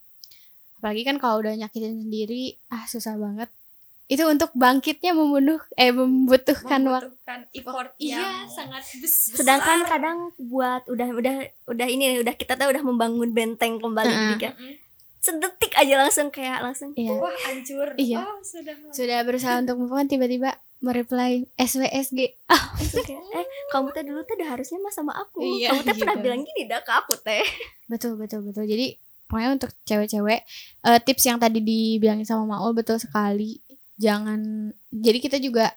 Apalagi 0.79 1.01
kan 1.03 1.15
kalau 1.20 1.36
udah 1.44 1.53
nyakitin 1.60 1.96
sendiri 2.08 2.44
ah 2.72 2.88
susah 2.88 3.20
banget. 3.20 3.51
Itu 4.08 4.24
untuk 4.24 4.56
bangkitnya 4.56 5.12
membunuh 5.12 5.60
eh 5.75 5.91
membutuhkan 5.91 6.79
waktu. 6.88 7.12
Membutuhkan 7.12 7.39
effort 7.51 7.91
iya 8.00 8.15
yang 8.24 8.48
sangat 8.48 8.84
besar 9.03 9.36
sedangkan 9.36 9.79
kadang 9.84 10.17
buat 10.39 10.88
udah 10.88 11.10
udah 11.12 11.36
udah 11.67 11.88
ini 11.91 12.24
udah 12.24 12.32
kita 12.39 12.56
tuh 12.56 12.72
udah 12.72 12.84
membangun 12.88 13.36
benteng 13.36 13.75
kembali 13.84 14.39
kayak 14.39 14.56
Mm-mm. 14.56 14.87
Sedetik 15.27 15.74
aja 15.75 15.96
langsung 16.00 16.31
kayak 16.31 16.63
langsung 16.63 16.96
iya. 16.96 17.11
Wah 17.20 17.35
hancur. 17.44 17.87
Iya. 18.00 18.24
oh 18.24 18.40
sudah. 18.40 18.75
Sudah 18.96 19.20
berusaha 19.27 19.59
untuk 19.59 19.75
move 19.83 19.92
on 19.92 20.07
tiba-tiba 20.07 20.55
mereply 20.77 21.50
SWSG 21.57 22.37
langsung 22.77 23.01
kayak, 23.01 23.24
eh 23.33 23.46
kamu 23.74 23.87
tuh 23.92 24.03
dulu 24.05 24.20
tuh 24.24 24.35
udah 24.37 24.50
harusnya 24.53 24.77
mah 24.79 24.94
sama 24.94 25.13
aku. 25.18 25.42
Iya, 25.42 25.74
kamu 25.74 25.98
pernah 25.98 26.16
gitu. 26.16 26.25
bilang 26.25 26.42
gini 26.46 26.61
dah 26.70 26.81
ke 26.85 26.92
aku 26.94 27.13
teh. 27.20 27.44
Betul 27.92 28.20
betul 28.20 28.46
betul. 28.46 28.68
Jadi 28.68 29.00
pokoknya 29.27 29.50
untuk 29.57 29.72
cewek-cewek 29.83 30.40
eh, 30.85 31.00
tips 31.03 31.24
yang 31.27 31.40
tadi 31.42 31.59
dibilangin 31.59 32.27
sama 32.27 32.46
Maul 32.46 32.77
betul 32.77 33.01
sekali. 33.01 33.59
Jangan 33.98 34.70
jadi 34.94 35.18
kita 35.18 35.37
juga 35.42 35.74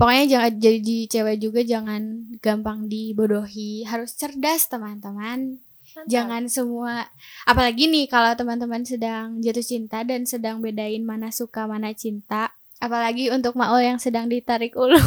pokoknya 0.00 0.24
jangan 0.26 0.52
jadi 0.56 0.96
cewek 1.12 1.36
juga 1.36 1.60
jangan 1.62 2.02
gampang 2.40 2.88
dibodohi. 2.88 3.84
Harus 3.84 4.16
cerdas 4.16 4.66
teman-teman 4.72 5.60
Mantap. 5.92 6.08
jangan 6.08 6.42
semua 6.48 6.94
apalagi 7.44 7.84
nih 7.84 8.08
kalau 8.08 8.32
teman-teman 8.32 8.80
sedang 8.80 9.44
jatuh 9.44 9.60
cinta 9.60 10.00
dan 10.02 10.24
sedang 10.24 10.64
bedain 10.64 11.04
mana 11.04 11.28
suka 11.28 11.68
mana 11.68 11.92
cinta. 11.92 12.48
Apalagi 12.82 13.30
untuk 13.30 13.54
Maul 13.54 13.78
yang 13.78 14.02
sedang 14.02 14.26
ditarik 14.26 14.74
ulur. 14.74 14.98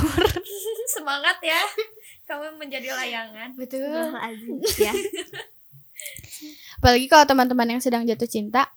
Semangat 0.96 1.42
ya. 1.44 1.60
Kamu 2.24 2.56
menjadi 2.56 2.94
layangan. 2.96 3.52
Betul. 3.60 4.16
Ya. 4.80 4.94
Apalagi 6.80 7.08
kalau 7.10 7.26
teman-teman 7.26 7.78
yang 7.78 7.82
sedang 7.82 8.06
jatuh 8.06 8.30
cinta 8.30 8.70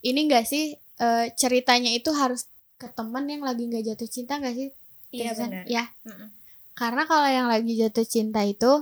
ini 0.00 0.26
enggak 0.26 0.48
sih 0.48 0.74
eh, 0.76 1.26
ceritanya 1.36 1.92
itu 1.92 2.10
harus 2.10 2.48
ke 2.80 2.88
teman 2.90 3.28
yang 3.28 3.44
lagi 3.44 3.68
nggak 3.68 3.84
jatuh 3.94 4.08
cinta 4.08 4.40
enggak 4.40 4.56
sih? 4.56 4.68
Iya 5.12 5.34
Terusan? 5.36 5.48
benar. 5.52 5.64
Ya. 5.68 5.84
Mm-mm. 6.06 6.28
karena 6.72 7.02
kalau 7.04 7.28
yang 7.28 7.46
lagi 7.50 7.76
jatuh 7.76 8.06
cinta 8.08 8.40
itu 8.40 8.80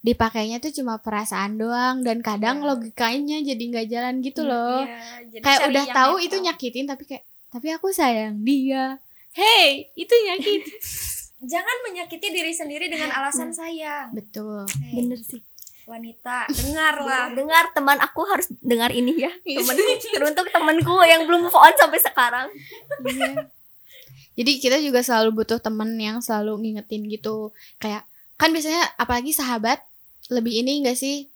dipakainya 0.00 0.58
tuh 0.58 0.72
cuma 0.72 0.96
perasaan 0.96 1.60
doang 1.60 2.00
dan 2.00 2.24
kadang 2.24 2.60
Iya. 2.60 2.66
logikanya 2.66 3.38
jadi 3.44 3.62
nggak 3.62 3.86
jalan 3.86 4.14
gitu 4.20 4.42
loh. 4.42 4.80
Iya, 4.80 5.00
jadi 5.28 5.42
kayak 5.44 5.60
udah 5.68 5.84
tahu 5.92 6.14
itu 6.18 6.36
nyakitin 6.36 6.86
tapi 6.88 7.04
kayak 7.04 7.24
tapi 7.48 7.68
aku 7.68 7.92
sayang 7.92 8.40
dia. 8.40 8.96
Hey 9.30 9.92
itu 9.92 10.10
nyakitin 10.10 10.72
jangan 11.52 11.76
menyakiti 11.84 12.28
diri 12.28 12.52
sendiri 12.52 12.88
dengan 12.88 13.12
alasan 13.12 13.52
sayang. 13.52 14.12
Betul. 14.12 14.64
Hei, 14.80 15.00
bener 15.00 15.20
sih. 15.20 15.40
wanita 15.84 16.46
dengarlah. 16.46 17.34
Dengar 17.34 17.74
teman 17.74 17.98
aku 17.98 18.22
harus 18.22 18.46
dengar 18.62 18.94
ini 18.94 19.20
ya. 19.20 19.32
Temen 19.42 19.74
teruntuk 20.06 20.46
temanku 20.48 21.02
yang 21.02 21.26
belum 21.26 21.44
move 21.44 21.58
on 21.58 21.74
sampai 21.74 21.98
sekarang. 21.98 22.46
Iya. 23.02 23.50
Jadi 24.38 24.52
kita 24.56 24.78
juga 24.78 25.02
selalu 25.02 25.42
butuh 25.42 25.58
temen 25.58 25.90
yang 25.98 26.22
selalu 26.22 26.56
ngingetin 26.56 27.10
gitu. 27.10 27.50
Kayak 27.76 28.06
kan 28.38 28.54
biasanya 28.54 28.86
apalagi 28.96 29.34
sahabat 29.34 29.82
lebih 30.30 30.54
ini 30.56 30.80
enggak 30.80 30.96
sih? 30.96 31.26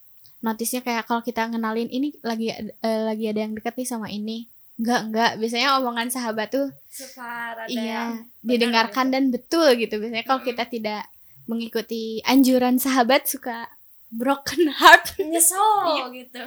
Notisnya 0.40 0.80
kayak 0.80 1.04
kalau 1.04 1.20
kita 1.20 1.46
ngenalin 1.46 1.88
ini 1.88 2.14
lagi 2.20 2.48
eh, 2.48 2.64
lagi 3.02 3.24
ada 3.26 3.40
yang 3.40 3.52
deket 3.52 3.74
nih 3.74 3.86
sama 3.86 4.08
ini. 4.08 4.46
Enggak, 4.74 5.00
enggak. 5.04 5.30
Biasanya 5.36 5.68
omongan 5.76 6.08
sahabat 6.08 6.48
tuh 6.48 6.66
suka 6.86 7.22
ada 7.54 7.62
yang 7.64 7.74
iya 7.76 8.00
benar 8.38 8.48
didengarkan 8.48 9.06
dan 9.08 9.24
betul 9.28 9.68
gitu. 9.74 9.96
Biasanya 9.96 10.22
kalau 10.22 10.40
kita 10.40 10.64
tidak 10.64 11.02
mengikuti 11.44 12.02
anjuran 12.22 12.76
sahabat 12.76 13.24
suka 13.24 13.68
broken 14.08 14.70
heart. 14.70 15.16
nyesel 15.24 15.58
Iya. 15.90 16.04
gitu 16.14 16.42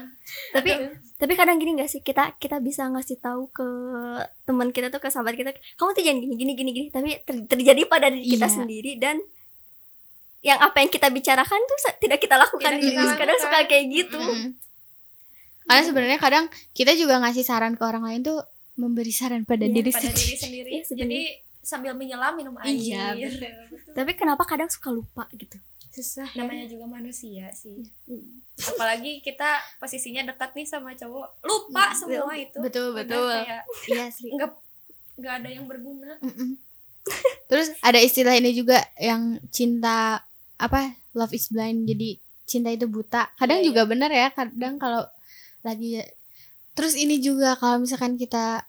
tapi 0.50 0.70
tapi 1.18 1.34
kadang 1.34 1.58
gini 1.58 1.76
gak 1.76 1.90
sih 1.90 2.00
kita 2.00 2.38
kita 2.38 2.58
bisa 2.58 2.86
ngasih 2.86 3.18
tahu 3.18 3.50
ke 3.50 3.66
teman 4.44 4.70
kita 4.70 4.88
tuh 4.88 4.98
ke 4.98 5.10
sahabat 5.10 5.34
kita 5.34 5.50
kamu 5.76 5.90
tuh 5.92 6.02
jangan 6.02 6.20
gini 6.22 6.36
gini 6.36 6.52
gini 6.54 6.72
gini 6.72 6.88
tapi 6.88 7.18
ter- 7.20 7.44
terjadi 7.48 7.82
pada 7.86 8.08
diri 8.08 8.24
kita 8.30 8.46
Iya. 8.46 8.54
sendiri 8.54 8.92
dan 8.96 9.18
yang 10.40 10.58
apa 10.58 10.78
yang 10.78 10.88
kita 10.88 11.08
bicarakan 11.08 11.60
tuh 11.60 11.78
tidak 11.98 12.20
kita 12.20 12.36
lakukan 12.36 12.72
Tidak 12.74 12.84
di 12.84 12.90
kita 12.90 13.14
kadang 13.16 13.38
suka 13.38 13.58
kayak 13.66 13.86
gitu. 13.88 14.18
Mm-mm. 14.18 14.54
Karena 15.64 15.84
sebenarnya 15.84 16.18
kadang 16.18 16.46
kita 16.72 16.94
juga 16.94 17.20
ngasih 17.20 17.44
saran 17.44 17.74
ke 17.74 17.84
orang 17.84 18.04
lain 18.04 18.22
tuh 18.24 18.40
memberi 18.76 19.10
saran 19.10 19.44
pada 19.44 19.66
Iya, 19.66 19.74
diri 19.74 19.90
pada 19.90 20.08
sendiri. 20.08 20.22
diri 20.24 20.38
sendiri. 20.44 20.70
Iya, 20.70 20.82
sebenarnya. 20.86 21.04
jadi 21.04 21.20
sambil 21.60 21.92
menyelam 21.94 22.34
minum 22.34 22.56
air. 22.58 22.72
Iya, 22.72 23.06
tapi 23.98 24.12
kenapa 24.14 24.46
kadang 24.46 24.70
suka 24.70 24.88
lupa 24.88 25.28
gitu? 25.34 25.58
Susah. 25.92 26.30
Namanya 26.38 26.70
juga 26.70 26.86
manusia 26.86 27.50
sih. 27.52 27.84
Apalagi 28.56 29.20
kita 29.20 29.50
posisinya 29.76 30.22
dekat 30.24 30.54
nih 30.54 30.64
sama 30.64 30.94
cowok 30.94 31.42
lupa 31.42 31.90
semua 31.92 32.38
itu. 32.38 32.62
Betul, 32.62 32.94
Udah 32.94 33.02
betul. 33.02 33.28
kayak 33.34 33.62
Iya 33.90 34.04
asli. 34.08 34.30
nggak 34.32 34.52
nggak 35.18 35.34
ada 35.42 35.50
yang 35.50 35.66
berguna. 35.66 36.14
Mm-mm. 36.22 36.56
Terus 37.48 37.74
ada 37.82 37.98
istilah 37.98 38.36
ini 38.36 38.54
juga 38.54 38.78
yang 38.96 39.42
cinta 39.50 40.22
apa 40.58 40.82
love 41.12 41.32
is 41.32 41.48
blind 41.48 41.86
jadi 41.86 42.18
cinta 42.44 42.70
itu 42.70 42.86
buta. 42.86 43.28
Kadang 43.36 43.60
Iya, 43.60 43.68
juga 43.68 43.82
benar 43.84 44.08
ya. 44.08 44.30
Kadang 44.30 44.78
kalau 44.78 45.04
lagi 45.62 46.00
terus 46.72 46.94
ini 46.94 47.18
juga 47.18 47.54
kalau 47.54 47.82
misalkan 47.82 48.16
kita 48.16 48.64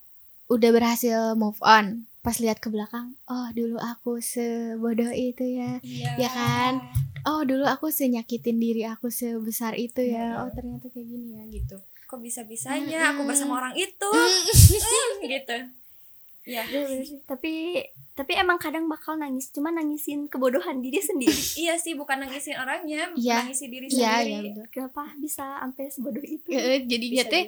udah 0.46 0.70
berhasil 0.70 1.18
move 1.34 1.60
on 1.60 2.02
pas 2.18 2.34
lihat 2.36 2.56
ke 2.56 2.66
belakang 2.66 3.12
oh 3.26 3.48
dulu 3.52 3.76
aku 3.76 4.18
sebodoh 4.18 5.08
itu 5.08 5.44
ya 5.44 5.76
iya 5.78 6.10
Ya 6.18 6.28
kan? 6.28 6.72
oh 7.22 7.44
dulu 7.44 7.62
aku 7.62 7.88
senyakitin 7.88 8.56
diri 8.56 8.82
aku 8.82 9.08
sebesar 9.08 9.76
itu 9.76 10.00
ya 10.02 10.34
Iya. 10.34 10.40
oh 10.40 10.50
ternyata 10.50 10.88
kayak 10.88 11.04
gini 11.06 11.36
ya 11.36 11.44
gitu 11.46 11.76
kok 12.02 12.18
bisa 12.18 12.42
bisanya 12.42 13.12
aku 13.12 13.22
bersama 13.22 13.60
orang 13.60 13.76
itu 13.76 14.08
Mm. 14.08 15.28
gitu 15.36 15.56
Iya. 16.48 16.62
Iya, 16.64 16.80
bener 16.80 17.04
sih. 17.04 17.20
Tapi 17.22 17.52
tapi 18.18 18.34
emang 18.34 18.58
kadang 18.58 18.84
bakal 18.84 19.14
nangis, 19.14 19.46
cuma 19.48 19.70
nangisin 19.70 20.26
kebodohan 20.26 20.82
diri 20.82 20.98
sendiri. 20.98 21.38
iya 21.62 21.78
sih 21.78 21.94
bukan 21.94 22.18
nangisin 22.18 22.58
orangnya 22.58 23.14
Iya. 23.14 23.46
nangisi 23.46 23.70
diri 23.70 23.86
Iya, 23.86 23.94
sendiri 24.18 24.26
iya 24.26 24.38
betul. 24.42 24.64
Kenapa 24.68 25.02
bisa 25.16 25.46
sampai 25.56 25.86
sebodoh 25.86 26.20
itu? 26.20 26.48
Eh, 26.48 26.82
Jadinya 26.82 27.22
teh 27.24 27.46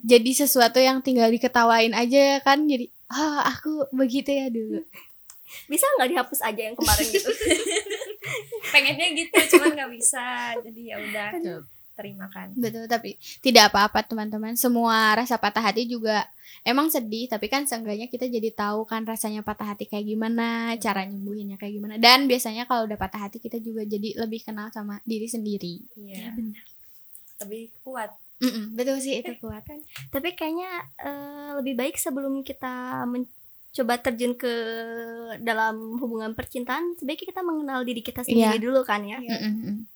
jadi 0.00 0.30
sesuatu 0.32 0.78
yang 0.78 1.02
tinggal 1.02 1.26
diketawain 1.28 1.90
aja 1.90 2.38
kan 2.40 2.62
jadi 2.62 2.86
ah 3.10 3.50
aku 3.50 3.90
begitu 3.90 4.30
ya 4.30 4.46
dulu. 4.46 4.78
Bisa 5.70 5.86
nggak 5.98 6.10
dihapus 6.10 6.40
aja 6.40 6.62
yang 6.64 6.74
kemarin 6.74 7.06
gitu? 7.06 7.30
pengennya 8.72 9.06
gitu 9.12 9.36
cuman 9.54 9.70
nggak 9.72 9.90
bisa 9.92 10.24
jadi 10.58 10.80
ya 10.82 10.96
udah 10.98 11.28
terima 11.94 12.26
kan 12.28 12.50
Betul, 12.54 12.84
tapi 12.90 13.16
tidak 13.40 13.70
apa-apa 13.70 14.02
teman-teman. 14.04 14.58
Semua 14.58 15.14
rasa 15.14 15.38
patah 15.38 15.62
hati 15.62 15.86
juga 15.86 16.26
emang 16.66 16.90
sedih, 16.90 17.26
tapi 17.30 17.46
kan 17.46 17.64
seenggaknya 17.64 18.10
kita 18.10 18.26
jadi 18.26 18.50
tahu 18.52 18.84
kan 18.84 19.06
rasanya 19.06 19.40
patah 19.46 19.74
hati 19.74 19.86
kayak 19.86 20.06
gimana, 20.06 20.74
cara 20.82 21.06
nyembuhinnya 21.06 21.56
kayak 21.56 21.74
gimana. 21.78 21.94
Dan 21.96 22.26
biasanya 22.26 22.66
kalau 22.66 22.86
udah 22.86 22.98
patah 22.98 23.30
hati 23.30 23.38
kita 23.38 23.62
juga 23.62 23.86
jadi 23.86 24.18
lebih 24.18 24.42
kenal 24.44 24.68
sama 24.74 24.98
diri 25.06 25.26
sendiri. 25.30 25.80
iya 25.98 26.34
benar. 26.34 26.62
lebih 27.42 27.74
kuat 27.82 28.14
Mm-mm, 28.42 28.74
betul 28.74 28.98
sih 28.98 29.22
itu 29.22 29.32
kuat. 29.38 29.62
Tapi 30.10 30.34
kayaknya 30.34 30.70
eh, 31.00 31.50
lebih 31.62 31.78
baik 31.78 31.96
sebelum 31.96 32.42
kita 32.42 33.06
mencoba 33.06 33.94
terjun 34.02 34.34
ke 34.34 34.52
dalam 35.40 35.96
hubungan 36.02 36.34
percintaan, 36.34 36.98
sebaiknya 36.98 37.30
kita 37.30 37.42
mengenal 37.46 37.86
diri 37.86 38.02
kita 38.02 38.26
sendiri 38.26 38.58
dulu 38.58 38.82
kan 38.82 39.06
ya. 39.06 39.22
Iya. 39.22 39.38
Mm-mm, 39.38 39.86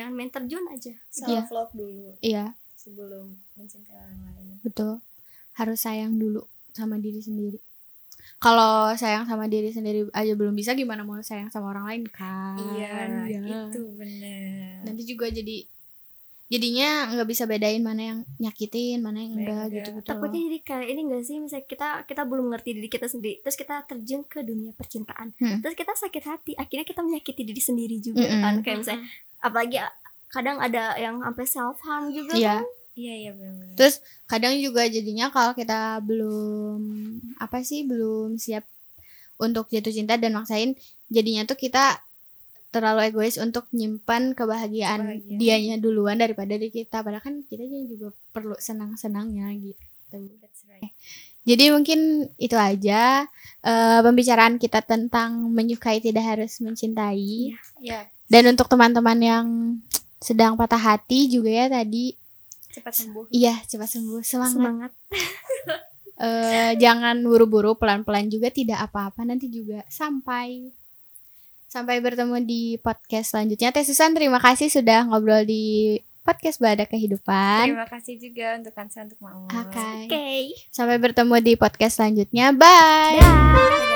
Jangan 0.00 0.12
main 0.16 0.32
terjun 0.32 0.64
aja. 0.66 0.96
self 1.12 1.52
love 1.52 1.72
dulu 1.76 2.16
Iya, 2.24 2.56
sebelum 2.72 3.36
mencintai 3.54 3.92
orang 3.92 4.20
lain 4.32 4.56
betul. 4.64 5.04
Harus 5.52 5.84
sayang 5.84 6.16
dulu 6.16 6.48
sama 6.72 6.96
diri 6.96 7.20
sendiri. 7.20 7.60
Kalau 8.40 8.96
sayang 8.96 9.28
sama 9.28 9.44
diri 9.52 9.68
sendiri 9.68 10.08
aja 10.16 10.32
belum 10.32 10.56
bisa, 10.56 10.72
gimana 10.72 11.04
mau 11.04 11.20
sayang 11.20 11.52
sama 11.52 11.76
orang 11.76 11.84
lain 11.84 12.04
kan? 12.08 12.56
iya 12.56 13.28
Ya. 13.28 13.40
itu 13.68 13.80
benar 13.92 14.80
nanti 14.80 15.02
juga 15.04 15.28
jadi 15.28 15.68
jadinya 16.50 16.88
nggak 17.08 17.28
bisa 17.30 17.46
bedain 17.46 17.78
mana 17.78 18.02
yang 18.04 18.18
nyakitin 18.36 18.98
mana 18.98 19.18
yang 19.18 19.32
enggak 19.32 19.64
gitu 19.70 19.88
gitu 19.94 20.04
Takutnya 20.04 20.40
jadi 20.42 20.58
kayak 20.60 20.86
ini 20.88 21.00
gak 21.08 21.22
sih 21.22 21.36
misalnya 21.38 21.62
kita 21.64 21.88
kita 22.04 22.22
belum 22.24 22.46
ngerti 22.50 22.70
diri 22.74 22.88
kita 22.88 23.06
sendiri 23.06 23.38
terus 23.38 23.54
kita 23.54 23.86
terjun 23.86 24.22
ke 24.24 24.42
dunia 24.42 24.72
percintaan 24.72 25.30
Hmm. 25.32 25.62
terus 25.62 25.72
kita 25.72 25.94
sakit 25.94 26.24
hati 26.26 26.52
akhirnya 26.54 26.82
kita 26.82 27.00
menyakiti 27.00 27.42
diri 27.44 27.62
sendiri 27.62 27.96
juga 27.96 28.20
Mm-mm. 28.20 28.42
kan 28.42 28.54
kayak 28.60 28.78
misalnya 28.78 29.02
apalagi 29.38 29.78
kadang 30.26 30.58
ada 30.58 30.94
yang 30.96 31.18
sampai 31.20 31.46
self 31.46 31.78
harm 31.80 32.10
juga 32.10 32.34
Iya. 32.34 32.54
kan. 32.56 32.66
iya 32.94 33.14
iya 33.16 33.32
benar 33.32 33.70
terus 33.72 33.94
kadang 34.26 34.54
juga 34.56 34.82
jadinya 34.84 35.30
kalau 35.30 35.54
kita 35.54 36.02
belum 36.02 36.80
apa 37.36 37.62
sih 37.62 37.82
belum 37.82 38.36
siap 38.36 38.66
untuk 39.36 39.66
jatuh 39.66 39.88
cinta 39.88 40.14
dan 40.14 40.34
maksain 40.34 40.74
jadinya 41.06 41.42
tuh 41.44 41.54
kita 41.56 42.02
terlalu 42.70 43.10
egois 43.10 43.34
untuk 43.36 43.66
nyimpan 43.74 44.34
kebahagiaan 44.38 45.00
Kebahagiaan. 45.02 45.38
dianya 45.38 45.76
duluan 45.76 46.18
daripada 46.18 46.54
di 46.54 46.70
kita. 46.70 47.02
Padahal 47.02 47.22
kan 47.22 47.42
kita 47.46 47.66
juga 47.66 48.14
perlu 48.30 48.54
senang-senangnya 48.56 49.50
gitu. 49.58 49.84
That's 50.14 50.62
right. 50.70 50.94
Jadi 51.46 51.64
mungkin 51.74 52.30
itu 52.38 52.54
aja 52.54 53.26
eh, 53.66 54.00
pembicaraan 54.02 54.58
kita 54.62 54.86
tentang 54.86 55.50
menyukai 55.50 55.98
tidak 55.98 56.24
harus 56.36 56.62
mencintai. 56.62 57.54
ya 57.82 58.06
Dan 58.30 58.54
untuk 58.54 58.70
teman-teman 58.70 59.18
yang 59.18 59.46
sedang 60.22 60.54
patah 60.54 60.78
hati 60.78 61.26
juga 61.26 61.50
ya 61.50 61.66
tadi, 61.66 62.14
cepat 62.70 62.94
sembuh. 62.94 63.24
Iya 63.34 63.58
cepat 63.66 63.88
sembuh. 63.98 64.20
Semangat. 64.22 64.54
semangat. 64.54 64.92
Eh, 66.20 66.76
jangan 66.76 67.16
buru-buru, 67.24 67.80
pelan-pelan 67.80 68.28
juga. 68.28 68.52
Tidak 68.52 68.76
apa-apa. 68.76 69.24
Nanti 69.24 69.48
juga 69.48 69.80
sampai 69.88 70.68
sampai 71.70 72.02
bertemu 72.02 72.42
di 72.42 72.76
podcast 72.82 73.32
selanjutnya. 73.32 73.70
Teh 73.70 73.86
Susan 73.86 74.10
terima 74.10 74.42
kasih 74.42 74.66
sudah 74.66 75.06
ngobrol 75.06 75.46
di 75.46 75.96
podcast 76.26 76.58
Bada 76.58 76.84
Kehidupan. 76.84 77.70
terima 77.70 77.86
kasih 77.86 78.18
juga 78.18 78.58
untuk 78.58 78.74
Kansa 78.74 79.06
untuk 79.06 79.18
mau 79.22 79.46
Oke. 79.48 79.78
oke 80.10 80.28
Sampai 80.68 80.98
bertemu 80.98 81.38
di 81.40 81.54
podcast 81.54 82.02
selanjutnya. 82.02 82.50
Bye. 82.52 83.22
Dah. 83.22 83.89